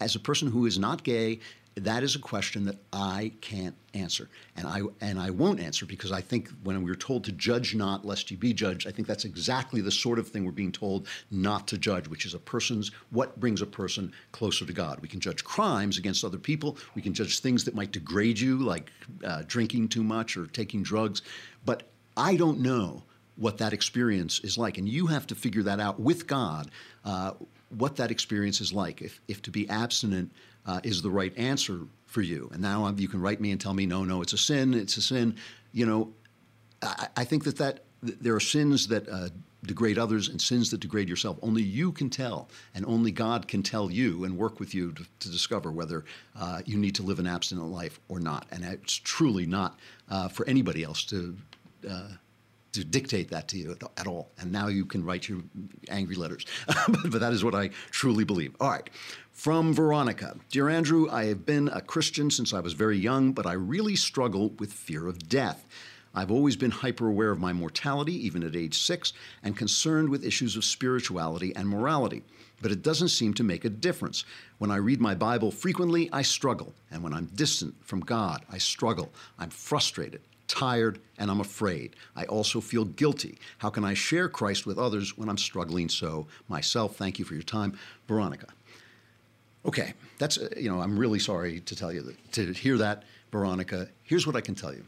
[0.00, 1.40] as a person who is not gay,
[1.76, 6.12] that is a question that I can't answer, and I and I won't answer because
[6.12, 9.24] I think when we're told to judge not lest you be judged, I think that's
[9.24, 12.92] exactly the sort of thing we're being told not to judge, which is a person's
[13.10, 15.00] what brings a person closer to God.
[15.00, 16.78] We can judge crimes against other people.
[16.94, 18.92] We can judge things that might degrade you, like
[19.24, 21.22] uh, drinking too much or taking drugs,
[21.64, 23.02] but I don't know
[23.36, 24.78] what that experience is like.
[24.78, 26.70] And you have to figure that out with God,
[27.04, 27.32] uh,
[27.70, 29.02] what that experience is like.
[29.02, 30.30] If, if to be abstinent
[30.66, 32.48] uh, is the right answer for you.
[32.52, 34.96] And now you can write me and tell me, no, no, it's a sin, it's
[34.96, 35.36] a sin.
[35.72, 36.12] You know,
[36.82, 39.30] I, I think that, that there are sins that uh,
[39.66, 41.38] degrade others and sins that degrade yourself.
[41.42, 45.04] Only you can tell, and only God can tell you and work with you to,
[45.20, 46.04] to discover whether
[46.38, 48.46] uh, you need to live an abstinent life or not.
[48.52, 51.36] And it's truly not uh, for anybody else to
[51.88, 52.08] uh,
[52.72, 54.32] to dictate that to you at, all.
[54.38, 55.38] And now you can write your
[55.88, 56.44] angry letters.
[56.66, 58.56] but, but that is what I truly believe.
[58.60, 58.90] All right.
[59.30, 63.46] From Veronica Dear Andrew, I have been a Christian since I was very young, but
[63.46, 65.66] I really struggle with fear of death.
[66.16, 69.12] I've always been hyper aware of my mortality, even at age six,
[69.42, 72.22] and concerned with issues of spirituality and morality.
[72.62, 74.24] But it doesn't seem to make a difference.
[74.58, 76.72] When I read my Bible frequently, I struggle.
[76.90, 79.12] And when I'm distant from God, I struggle.
[79.38, 81.96] I'm frustrated, tired, and I'm afraid.
[82.16, 83.38] I also feel guilty.
[83.58, 86.96] How can I share Christ with others when I'm struggling so myself?
[86.96, 87.78] Thank you for your time.
[88.08, 88.48] Veronica.
[89.66, 93.04] Okay, that's, uh, you know, I'm really sorry to tell you that, to hear that,
[93.32, 93.88] Veronica.
[94.02, 94.84] Here's what I can tell you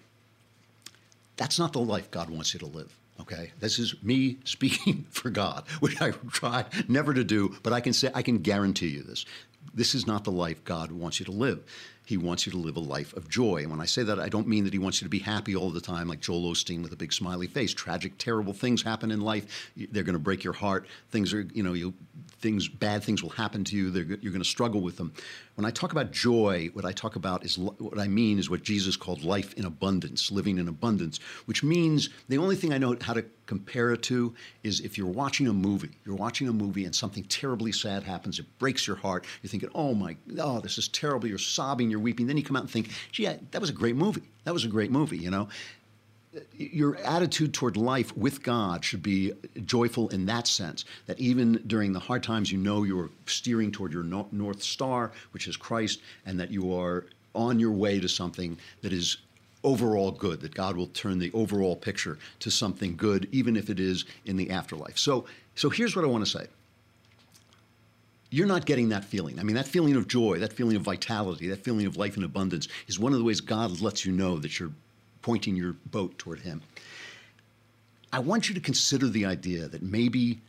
[1.36, 2.94] that's not the life God wants you to live.
[3.20, 7.80] Okay, this is me speaking for God, which I try never to do, but I
[7.80, 9.24] can say I can guarantee you this.
[9.74, 11.62] This is not the life God wants you to live.
[12.06, 13.58] He wants you to live a life of joy.
[13.58, 15.56] And when I say that, I don't mean that he wants you to be happy
[15.56, 17.74] all the time, like Joel Osteen with a big smiley face.
[17.74, 19.72] Tragic, terrible things happen in life.
[19.76, 20.86] They're going to break your heart.
[21.10, 21.92] Things are, you know, you
[22.38, 23.90] things, bad things will happen to you.
[23.90, 25.12] They're, you're going to struggle with them.
[25.56, 28.62] When I talk about joy, what I talk about is what I mean is what
[28.62, 32.96] Jesus called life in abundance, living in abundance, which means the only thing I know
[33.00, 34.34] how to compare it to
[34.64, 38.38] is if you're watching a movie, you're watching a movie and something terribly sad happens,
[38.38, 39.24] it breaks your heart.
[39.42, 41.28] You're thinking, oh my, oh, this is terrible.
[41.28, 42.26] You're sobbing, you're weeping.
[42.26, 44.22] Then you come out and think, gee, that was a great movie.
[44.44, 45.48] That was a great movie, you know?
[46.56, 49.32] your attitude toward life with God should be
[49.64, 50.84] joyful in that sense.
[51.06, 55.48] That even during the hard times, you know you're steering toward your North Star, which
[55.48, 59.18] is Christ, and that you are on your way to something that is
[59.64, 63.80] overall good, that God will turn the overall picture to something good, even if it
[63.80, 64.98] is in the afterlife.
[64.98, 66.46] So, so here's what I want to say.
[68.30, 69.38] You're not getting that feeling.
[69.38, 72.24] I mean, that feeling of joy, that feeling of vitality, that feeling of life and
[72.24, 74.72] abundance is one of the ways God lets you know that you're
[75.22, 76.62] pointing your boat toward Him.
[78.12, 80.40] I want you to consider the idea that maybe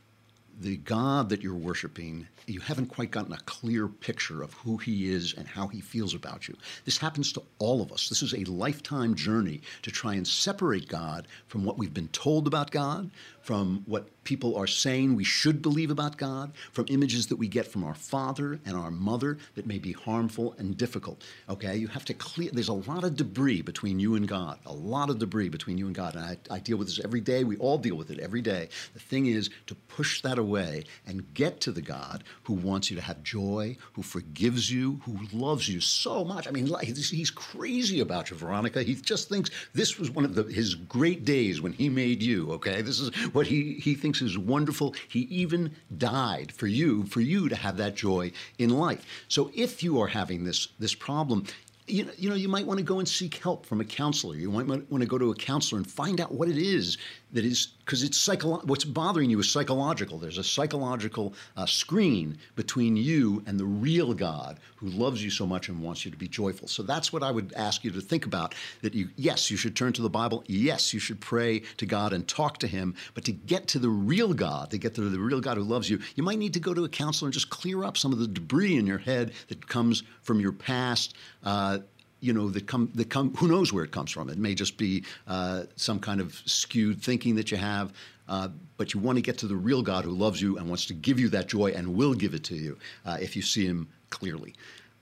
[0.60, 5.12] the God that you're worshiping, you haven't quite gotten a clear picture of who He
[5.12, 6.56] is and how He feels about you.
[6.86, 8.10] This happens to all of us.
[8.10, 12.48] This is a lifetime journey to try and separate God from what we've been told
[12.48, 13.12] about God,
[13.48, 17.66] from what people are saying we should believe about God, from images that we get
[17.66, 21.24] from our father and our mother that may be harmful and difficult.
[21.50, 24.74] Okay, you have to clear, there's a lot of debris between you and God, a
[24.74, 26.16] lot of debris between you and God.
[26.16, 27.46] And I, I deal with this every day.
[27.46, 28.68] We all deal with it every day.
[28.94, 32.98] The thing is to push that away and get to the God who wants you
[32.98, 36.50] to have joy, who forgives you, who loves you so much.
[36.50, 38.84] I mean, he's crazy about you, Veronica.
[38.84, 42.52] He just thinks this was one of the, his great days when he made you,
[42.52, 42.82] okay?
[42.82, 44.96] This is what he, he thinks is wonderful.
[45.08, 49.06] He even died for you, for you to have that joy in life.
[49.28, 51.46] So if you are having this, this problem,
[51.86, 54.36] you you know, you might want to go and seek help from a counselor.
[54.36, 56.98] You might want to go to a counselor and find out what it is
[57.34, 60.18] that is because it's psycho- what's bothering you is psychological.
[60.18, 65.46] There's a psychological uh, screen between you and the real God who loves you so
[65.46, 66.68] much and wants you to be joyful.
[66.68, 68.56] So that's what I would ask you to think about.
[68.82, 70.44] That you, yes, you should turn to the Bible.
[70.48, 72.96] Yes, you should pray to God and talk to Him.
[73.14, 75.90] But to get to the real God, to get to the real God who loves
[75.90, 78.20] you, you might need to go to a counselor and just clear up some of
[78.20, 81.16] the debris in your head that comes from your past.
[81.44, 81.80] Uh,
[82.20, 84.30] you know that come that come who knows where it comes from.
[84.30, 87.94] It may just be uh, some kind of skewed thinking that you have
[88.28, 90.86] uh, but you want to get to the real god who loves you and wants
[90.86, 93.66] to give you that joy and will give it to you uh, if you see
[93.66, 94.54] him clearly.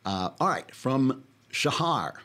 [0.06, 2.16] Uh, all right from shahar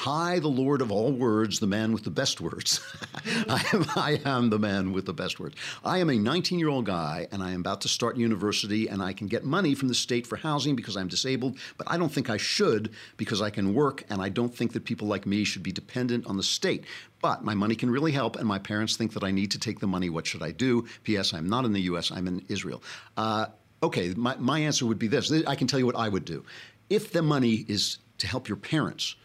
[0.00, 2.80] Hi, the Lord of all words, the man with the best words.
[3.48, 5.56] I, am, I am the man with the best words.
[5.82, 9.02] I am a 19 year old guy, and I am about to start university, and
[9.02, 12.12] I can get money from the state for housing because I'm disabled, but I don't
[12.12, 15.44] think I should because I can work, and I don't think that people like me
[15.44, 16.84] should be dependent on the state.
[17.22, 19.80] But my money can really help, and my parents think that I need to take
[19.80, 20.10] the money.
[20.10, 20.86] What should I do?
[21.04, 21.32] P.S.
[21.32, 22.82] I'm not in the U.S., I'm in Israel.
[23.16, 23.46] Uh,
[23.82, 26.44] okay, my, my answer would be this I can tell you what I would do.
[26.90, 29.16] If the money is to help your parents,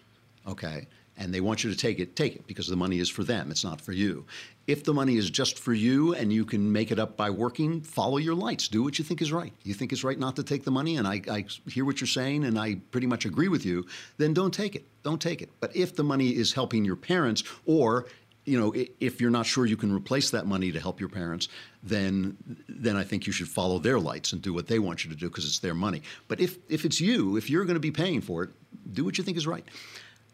[0.48, 0.88] okay,
[1.18, 3.52] and they want you to take it, take it because the money is for them,
[3.52, 4.26] it's not for you.
[4.68, 7.82] If the money is just for you and you can make it up by working,
[7.82, 8.68] follow your lights.
[8.68, 9.54] Do what you think is right.
[9.64, 12.08] You think it's right not to take the money, and I, I hear what you're
[12.08, 13.86] saying, and I pretty much agree with you,
[14.18, 14.86] then don't take it.
[15.04, 15.50] Don't take it.
[15.60, 18.08] But if the money is helping your parents or
[18.44, 21.48] you know, if you're not sure you can replace that money to help your parents,
[21.84, 22.36] then
[22.68, 25.16] then I think you should follow their lights and do what they want you to
[25.16, 26.02] do because it's their money.
[26.28, 28.50] But if if it's you, if you're going to be paying for it,
[28.94, 29.64] do what you think is right.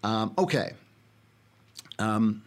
[0.04, 0.74] Um, okay.
[2.00, 2.44] Um,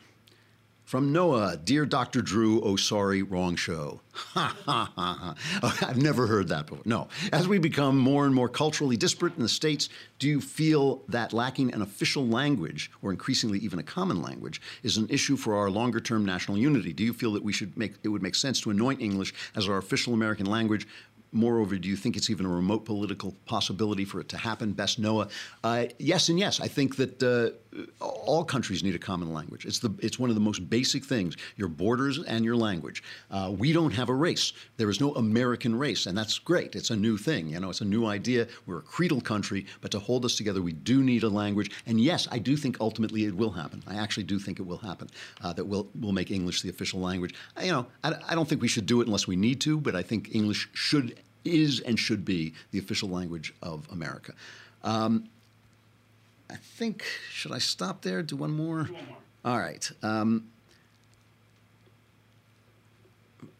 [0.85, 2.21] From Noah, dear Dr.
[2.21, 4.01] Drew, oh sorry, wrong show.
[4.13, 5.87] Ha ha ha ha.
[5.89, 6.83] I've never heard that before.
[6.85, 7.09] No.
[7.33, 9.89] As we become more and more culturally disparate in the States,
[10.19, 14.97] do you feel that lacking an official language, or increasingly even a common language, is
[14.97, 16.93] an issue for our longer term national unity?
[16.93, 19.69] Do you feel that we should make it would make sense to anoint English as
[19.69, 20.89] our official American language?
[21.33, 24.73] Moreover, do you think it's even a remote political possibility for it to happen?
[24.73, 25.29] Best Noah,
[25.63, 26.61] uh, yes and yes.
[26.61, 27.51] I think that uh,
[28.01, 29.65] all countries need a common language.
[29.65, 33.03] It's the it's one of the most basic things: your borders and your language.
[33.31, 34.53] Uh, we don't have a race.
[34.77, 36.75] There is no American race, and that's great.
[36.75, 37.49] It's a new thing.
[37.49, 38.49] You know, it's a new idea.
[38.67, 41.71] We're a creedal country, but to hold us together, we do need a language.
[41.87, 43.83] And yes, I do think ultimately it will happen.
[43.87, 45.09] I actually do think it will happen.
[45.41, 47.35] Uh, that we'll we'll make English the official language.
[47.63, 49.95] You know, I, I don't think we should do it unless we need to, but
[49.95, 54.35] I think English should is and should be the official language of America.
[54.83, 55.29] Um,
[56.51, 58.23] I think, should I stop there?
[58.23, 58.85] Do one more?
[58.85, 59.17] Do one more.
[59.45, 59.91] All right.
[60.03, 60.49] Um,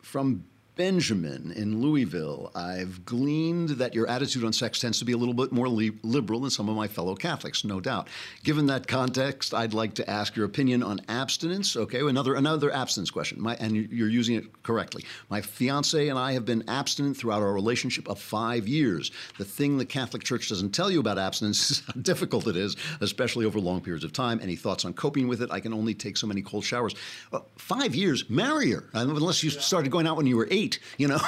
[0.03, 0.45] from
[0.81, 5.35] Benjamin in Louisville, I've gleaned that your attitude on sex tends to be a little
[5.35, 8.09] bit more li- liberal than some of my fellow Catholics, no doubt.
[8.45, 11.77] Given that context, I'd like to ask your opinion on abstinence.
[11.77, 15.05] Okay, another another abstinence question, my, and you're using it correctly.
[15.29, 19.11] My fiance and I have been abstinent throughout our relationship of five years.
[19.37, 22.77] The thing the Catholic Church doesn't tell you about abstinence is how difficult it is,
[23.03, 24.41] especially over long periods of time.
[24.43, 25.51] Any thoughts on coping with it?
[25.51, 26.95] I can only take so many cold showers.
[27.35, 31.09] Uh, five years, marry her, unless you started going out when you were eight you
[31.09, 31.19] know,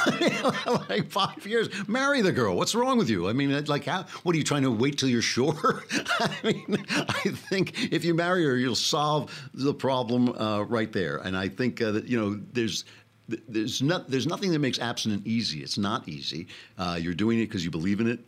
[0.88, 1.68] like five years.
[1.88, 2.56] Marry the girl.
[2.56, 3.28] What's wrong with you?
[3.28, 5.84] I mean, like, how, what are you trying to wait till you're sure?
[6.20, 11.18] I mean, I think if you marry her, you'll solve the problem uh, right there.
[11.18, 12.84] And I think uh, that you know, there's
[13.48, 15.62] there's not there's nothing that makes abstinent easy.
[15.62, 16.48] It's not easy.
[16.78, 18.20] Uh, you're doing it because you believe in it.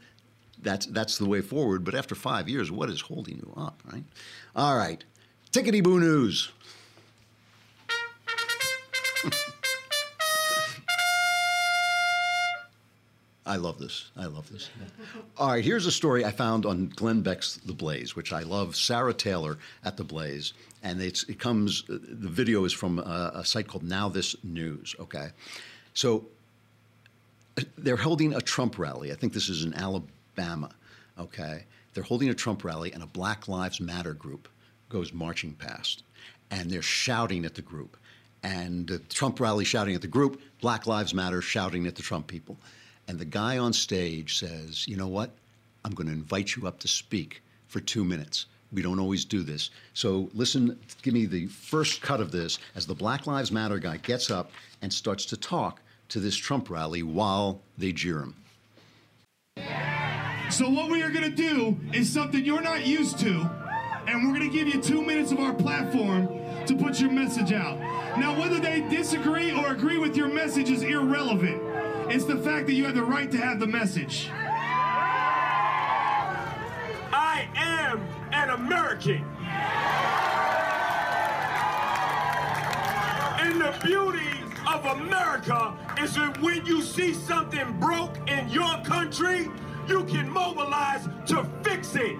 [0.62, 1.84] That's that's the way forward.
[1.84, 4.04] But after five years, what is holding you up, right?
[4.56, 5.04] All right,
[5.52, 6.52] tickety boo news.
[13.46, 14.10] I love this.
[14.16, 14.70] I love this.
[15.36, 18.74] All right, here's a story I found on Glenn Beck's The Blaze, which I love.
[18.74, 21.84] Sarah Taylor at The Blaze, and it comes.
[21.86, 24.96] The video is from a, a site called Now This News.
[24.98, 25.28] Okay,
[25.92, 26.24] so
[27.76, 29.12] they're holding a Trump rally.
[29.12, 30.70] I think this is in Alabama.
[31.18, 34.48] Okay, they're holding a Trump rally, and a Black Lives Matter group
[34.88, 36.02] goes marching past,
[36.50, 37.98] and they're shouting at the group,
[38.42, 42.26] and the Trump rally shouting at the group, Black Lives Matter shouting at the Trump
[42.26, 42.56] people
[43.08, 45.30] and the guy on stage says, You know what?
[45.84, 48.46] I'm going to invite you up to speak for two minutes.
[48.72, 49.70] We don't always do this.
[49.92, 53.98] So listen, give me the first cut of this as the Black Lives Matter guy
[53.98, 54.50] gets up
[54.82, 58.34] and starts to talk to this Trump rally while they jeer him.
[60.50, 63.50] So, what we are going to do is something you're not used to,
[64.06, 66.28] and we're going to give you two minutes of our platform
[66.66, 67.78] to put your message out.
[68.18, 71.73] Now, whether they disagree or agree with your message is irrelevant.
[72.08, 74.28] It's the fact that you have the right to have the message.
[77.12, 79.24] I am an American.
[83.40, 84.28] And the beauty
[84.70, 89.48] of America is that when you see something broke in your country,
[89.88, 92.16] you can mobilize to fix it.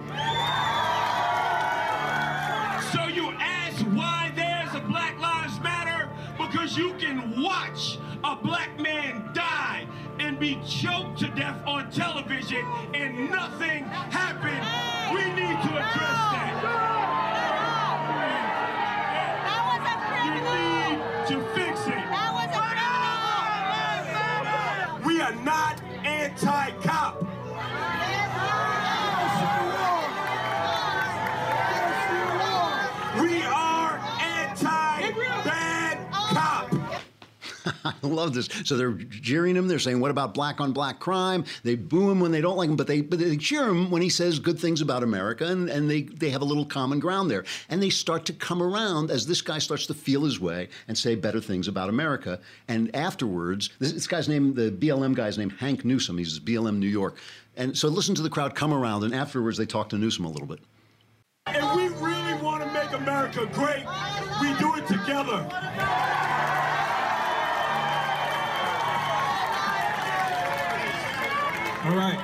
[2.91, 6.09] So you ask why there's a Black Lives Matter?
[6.39, 9.24] Because you can watch a black man
[10.45, 13.83] be choked to death on television and nothing
[14.13, 14.63] happened.
[15.15, 16.55] We need to address that.
[20.27, 22.05] You need to fix it.
[25.07, 26.84] We are not anti-cop.
[38.13, 38.49] love this.
[38.65, 39.69] So they're jeering him.
[39.69, 42.69] They're saying, "What about black on black crime?" They boo him when they don't like
[42.69, 45.69] him, but they but they cheer him when he says good things about America, and,
[45.69, 47.45] and they they have a little common ground there.
[47.69, 50.97] And they start to come around as this guy starts to feel his way and
[50.97, 52.41] say better things about America.
[52.69, 56.19] And afterwards, this, this guy's name, the BLM guy's name, Hank Newsome.
[56.19, 57.17] He's BLM New York.
[57.57, 60.31] And so listen to the crowd come around, and afterwards they talk to Newsome a
[60.31, 60.61] little bit.
[61.47, 63.85] And we really want to make America great,
[64.41, 66.14] we do it together.
[71.85, 72.19] All right.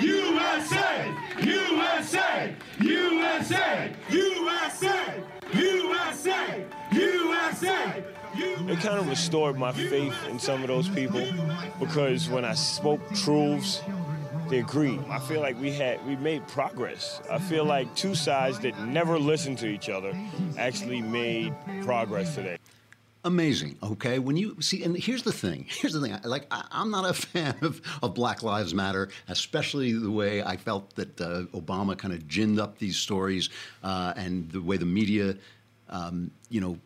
[0.00, 1.14] USA!
[1.40, 2.52] USA!
[2.80, 3.92] USA!
[4.10, 5.22] USA!
[5.52, 6.64] USA!
[6.90, 8.04] USA!
[8.34, 11.24] It kind of restored my faith in some of those people
[11.78, 13.80] because when I spoke truths,
[14.48, 14.98] they agreed.
[15.08, 17.22] I feel like we had we made progress.
[17.30, 20.12] I feel like two sides that never listened to each other
[20.58, 22.58] actually made progress today.
[23.24, 23.78] Amazing.
[23.82, 25.66] Okay, when you see, and here's the thing.
[25.68, 26.18] Here's the thing.
[26.24, 30.56] Like, I, am not a fan of, of Black Lives Matter, especially the way I
[30.56, 33.48] felt that uh, Obama kind of ginned up these stories,
[33.84, 35.36] uh, and the way the media,
[35.88, 36.76] um, you know,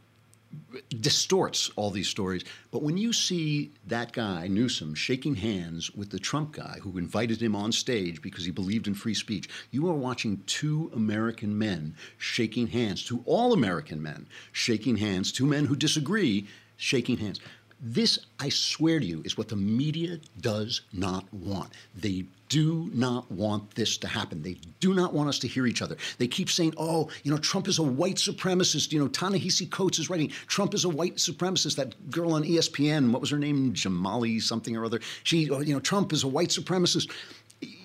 [1.00, 2.44] distorts all these stories.
[2.70, 7.42] But when you see that guy, Newsome, shaking hands with the Trump guy who invited
[7.42, 11.94] him on stage because he believed in free speech, you are watching two American men
[12.18, 16.46] shaking hands, two all American men shaking hands, two men who disagree
[16.76, 17.40] shaking hands.
[17.80, 21.72] This, I swear to you, is what the media does not want.
[21.94, 24.42] They do not want this to happen.
[24.42, 25.96] They do not want us to hear each other.
[26.18, 28.92] They keep saying, oh, you know, Trump is a white supremacist.
[28.92, 31.76] You know, Ta-Nehisi Coates is writing, Trump is a white supremacist.
[31.76, 33.72] That girl on ESPN, what was her name?
[33.72, 35.00] Jamali something or other.
[35.24, 37.10] She, oh, you know, Trump is a white supremacist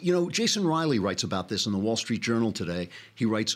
[0.02, 2.90] you know, Jason Riley writes about this in the Wall Street Journal today.
[3.16, 3.56] He writes,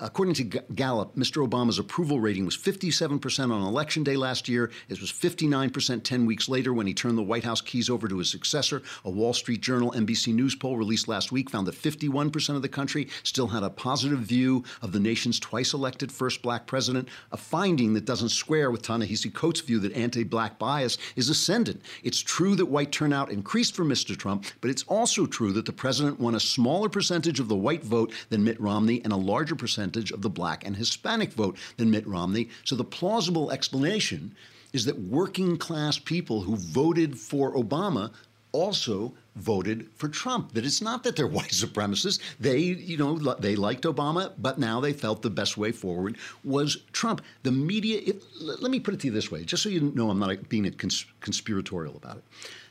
[0.00, 1.46] according to Gallup, Mr.
[1.46, 4.70] Obama's approval rating was 57% on election day last year.
[4.88, 8.18] It was 59% 10 weeks later when he turned the White House keys over to
[8.18, 8.82] his successor.
[9.04, 12.68] A Wall Street Journal NBC News poll released last week found that 51% of the
[12.68, 17.36] country still had a positive view of the nation's twice elected first black president, a
[17.36, 21.82] finding that doesn't square with Ta-Nehisi Coates' view that anti black bias is ascendant.
[22.02, 24.16] It's true that white turnout increased for Mr.
[24.16, 27.84] Trump, but it's also true that the president won a smaller percentage of the white
[27.84, 31.92] vote than Mitt Romney and a larger percentage of the black and Hispanic vote than
[31.92, 32.48] Mitt Romney.
[32.64, 34.34] So the plausible explanation
[34.72, 38.10] is that working class people who voted for Obama
[38.50, 40.54] also voted for Trump.
[40.54, 42.18] That it's not that they're white supremacists.
[42.40, 46.78] They, you know, they liked Obama, but now they felt the best way forward was
[46.92, 47.22] Trump.
[47.44, 50.18] The media, let me put it to you this way, just so you know I'm
[50.18, 52.24] not being cons- conspiratorial about it.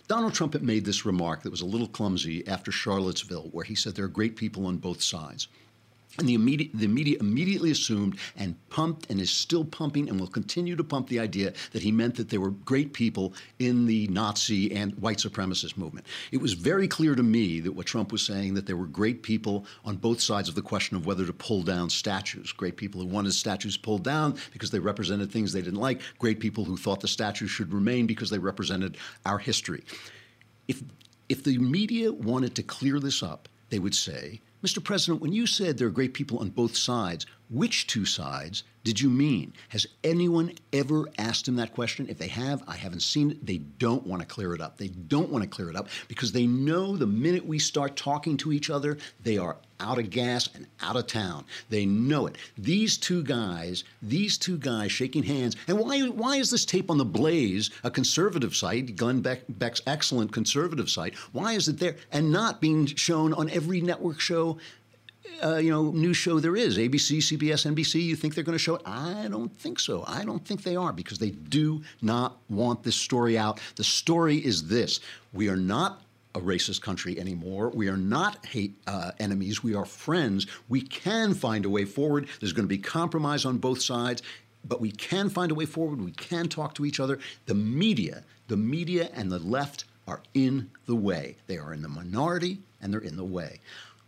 [0.08, 3.74] Donald Trump had made this remark that was a little clumsy after Charlottesville, where he
[3.74, 5.48] said there are great people on both sides.
[6.18, 10.28] And the, immediate, the media immediately assumed and pumped and is still pumping and will
[10.28, 14.08] continue to pump the idea that he meant that there were great people in the
[14.08, 16.06] Nazi and white supremacist movement.
[16.32, 19.24] It was very clear to me that what Trump was saying that there were great
[19.24, 22.52] people on both sides of the question of whether to pull down statues.
[22.54, 26.02] Great people who wanted statues pulled down because they represented things they didn't like.
[26.20, 29.84] Great people who thought the statues should remain because they represented our history.
[30.68, 30.82] If
[31.28, 34.84] if the media wanted to clear this up, they would say Mr.
[34.84, 39.02] President, when you said there are great people on both sides, which two sides did
[39.02, 39.52] you mean?
[39.70, 42.08] Has anyone ever asked him that question?
[42.08, 43.44] If they have, I haven't seen it.
[43.44, 44.78] They don't want to clear it up.
[44.78, 48.38] They don't want to clear it up because they know the minute we start talking
[48.38, 51.46] to each other, they are out of gas and out of town.
[51.70, 52.38] They know it.
[52.60, 55.56] These two guys, these two guys shaking hands.
[55.68, 59.82] And why, why is this tape on the Blaze, a conservative site, Glenn Beck, Beck's
[59.88, 64.60] excellent conservative site, why is it there and not being shown on every network show
[65.44, 66.78] uh, you know, news show there is.
[66.78, 68.82] ABC, CBS, NBC, you think they're going to show it?
[68.86, 70.04] I don't think so.
[70.08, 73.60] I don't think they are because they do not want this story out.
[73.76, 75.00] The story is this
[75.34, 76.02] we are not
[76.36, 77.70] a racist country anymore.
[77.70, 79.64] We are not hate uh, enemies.
[79.64, 80.48] We are friends.
[80.68, 82.28] We can find a way forward.
[82.40, 84.22] There's going to be compromise on both sides,
[84.66, 86.02] but we can find a way forward.
[86.02, 87.20] We can talk to each other.
[87.46, 91.38] The media, the media and the left are in the way.
[91.48, 93.60] They are in the minority and they're in the way.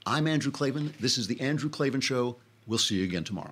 [0.09, 0.93] I'm Andrew Klavan.
[1.01, 2.37] This is The Andrew Klavan Show.
[2.65, 3.51] We'll see you again tomorrow.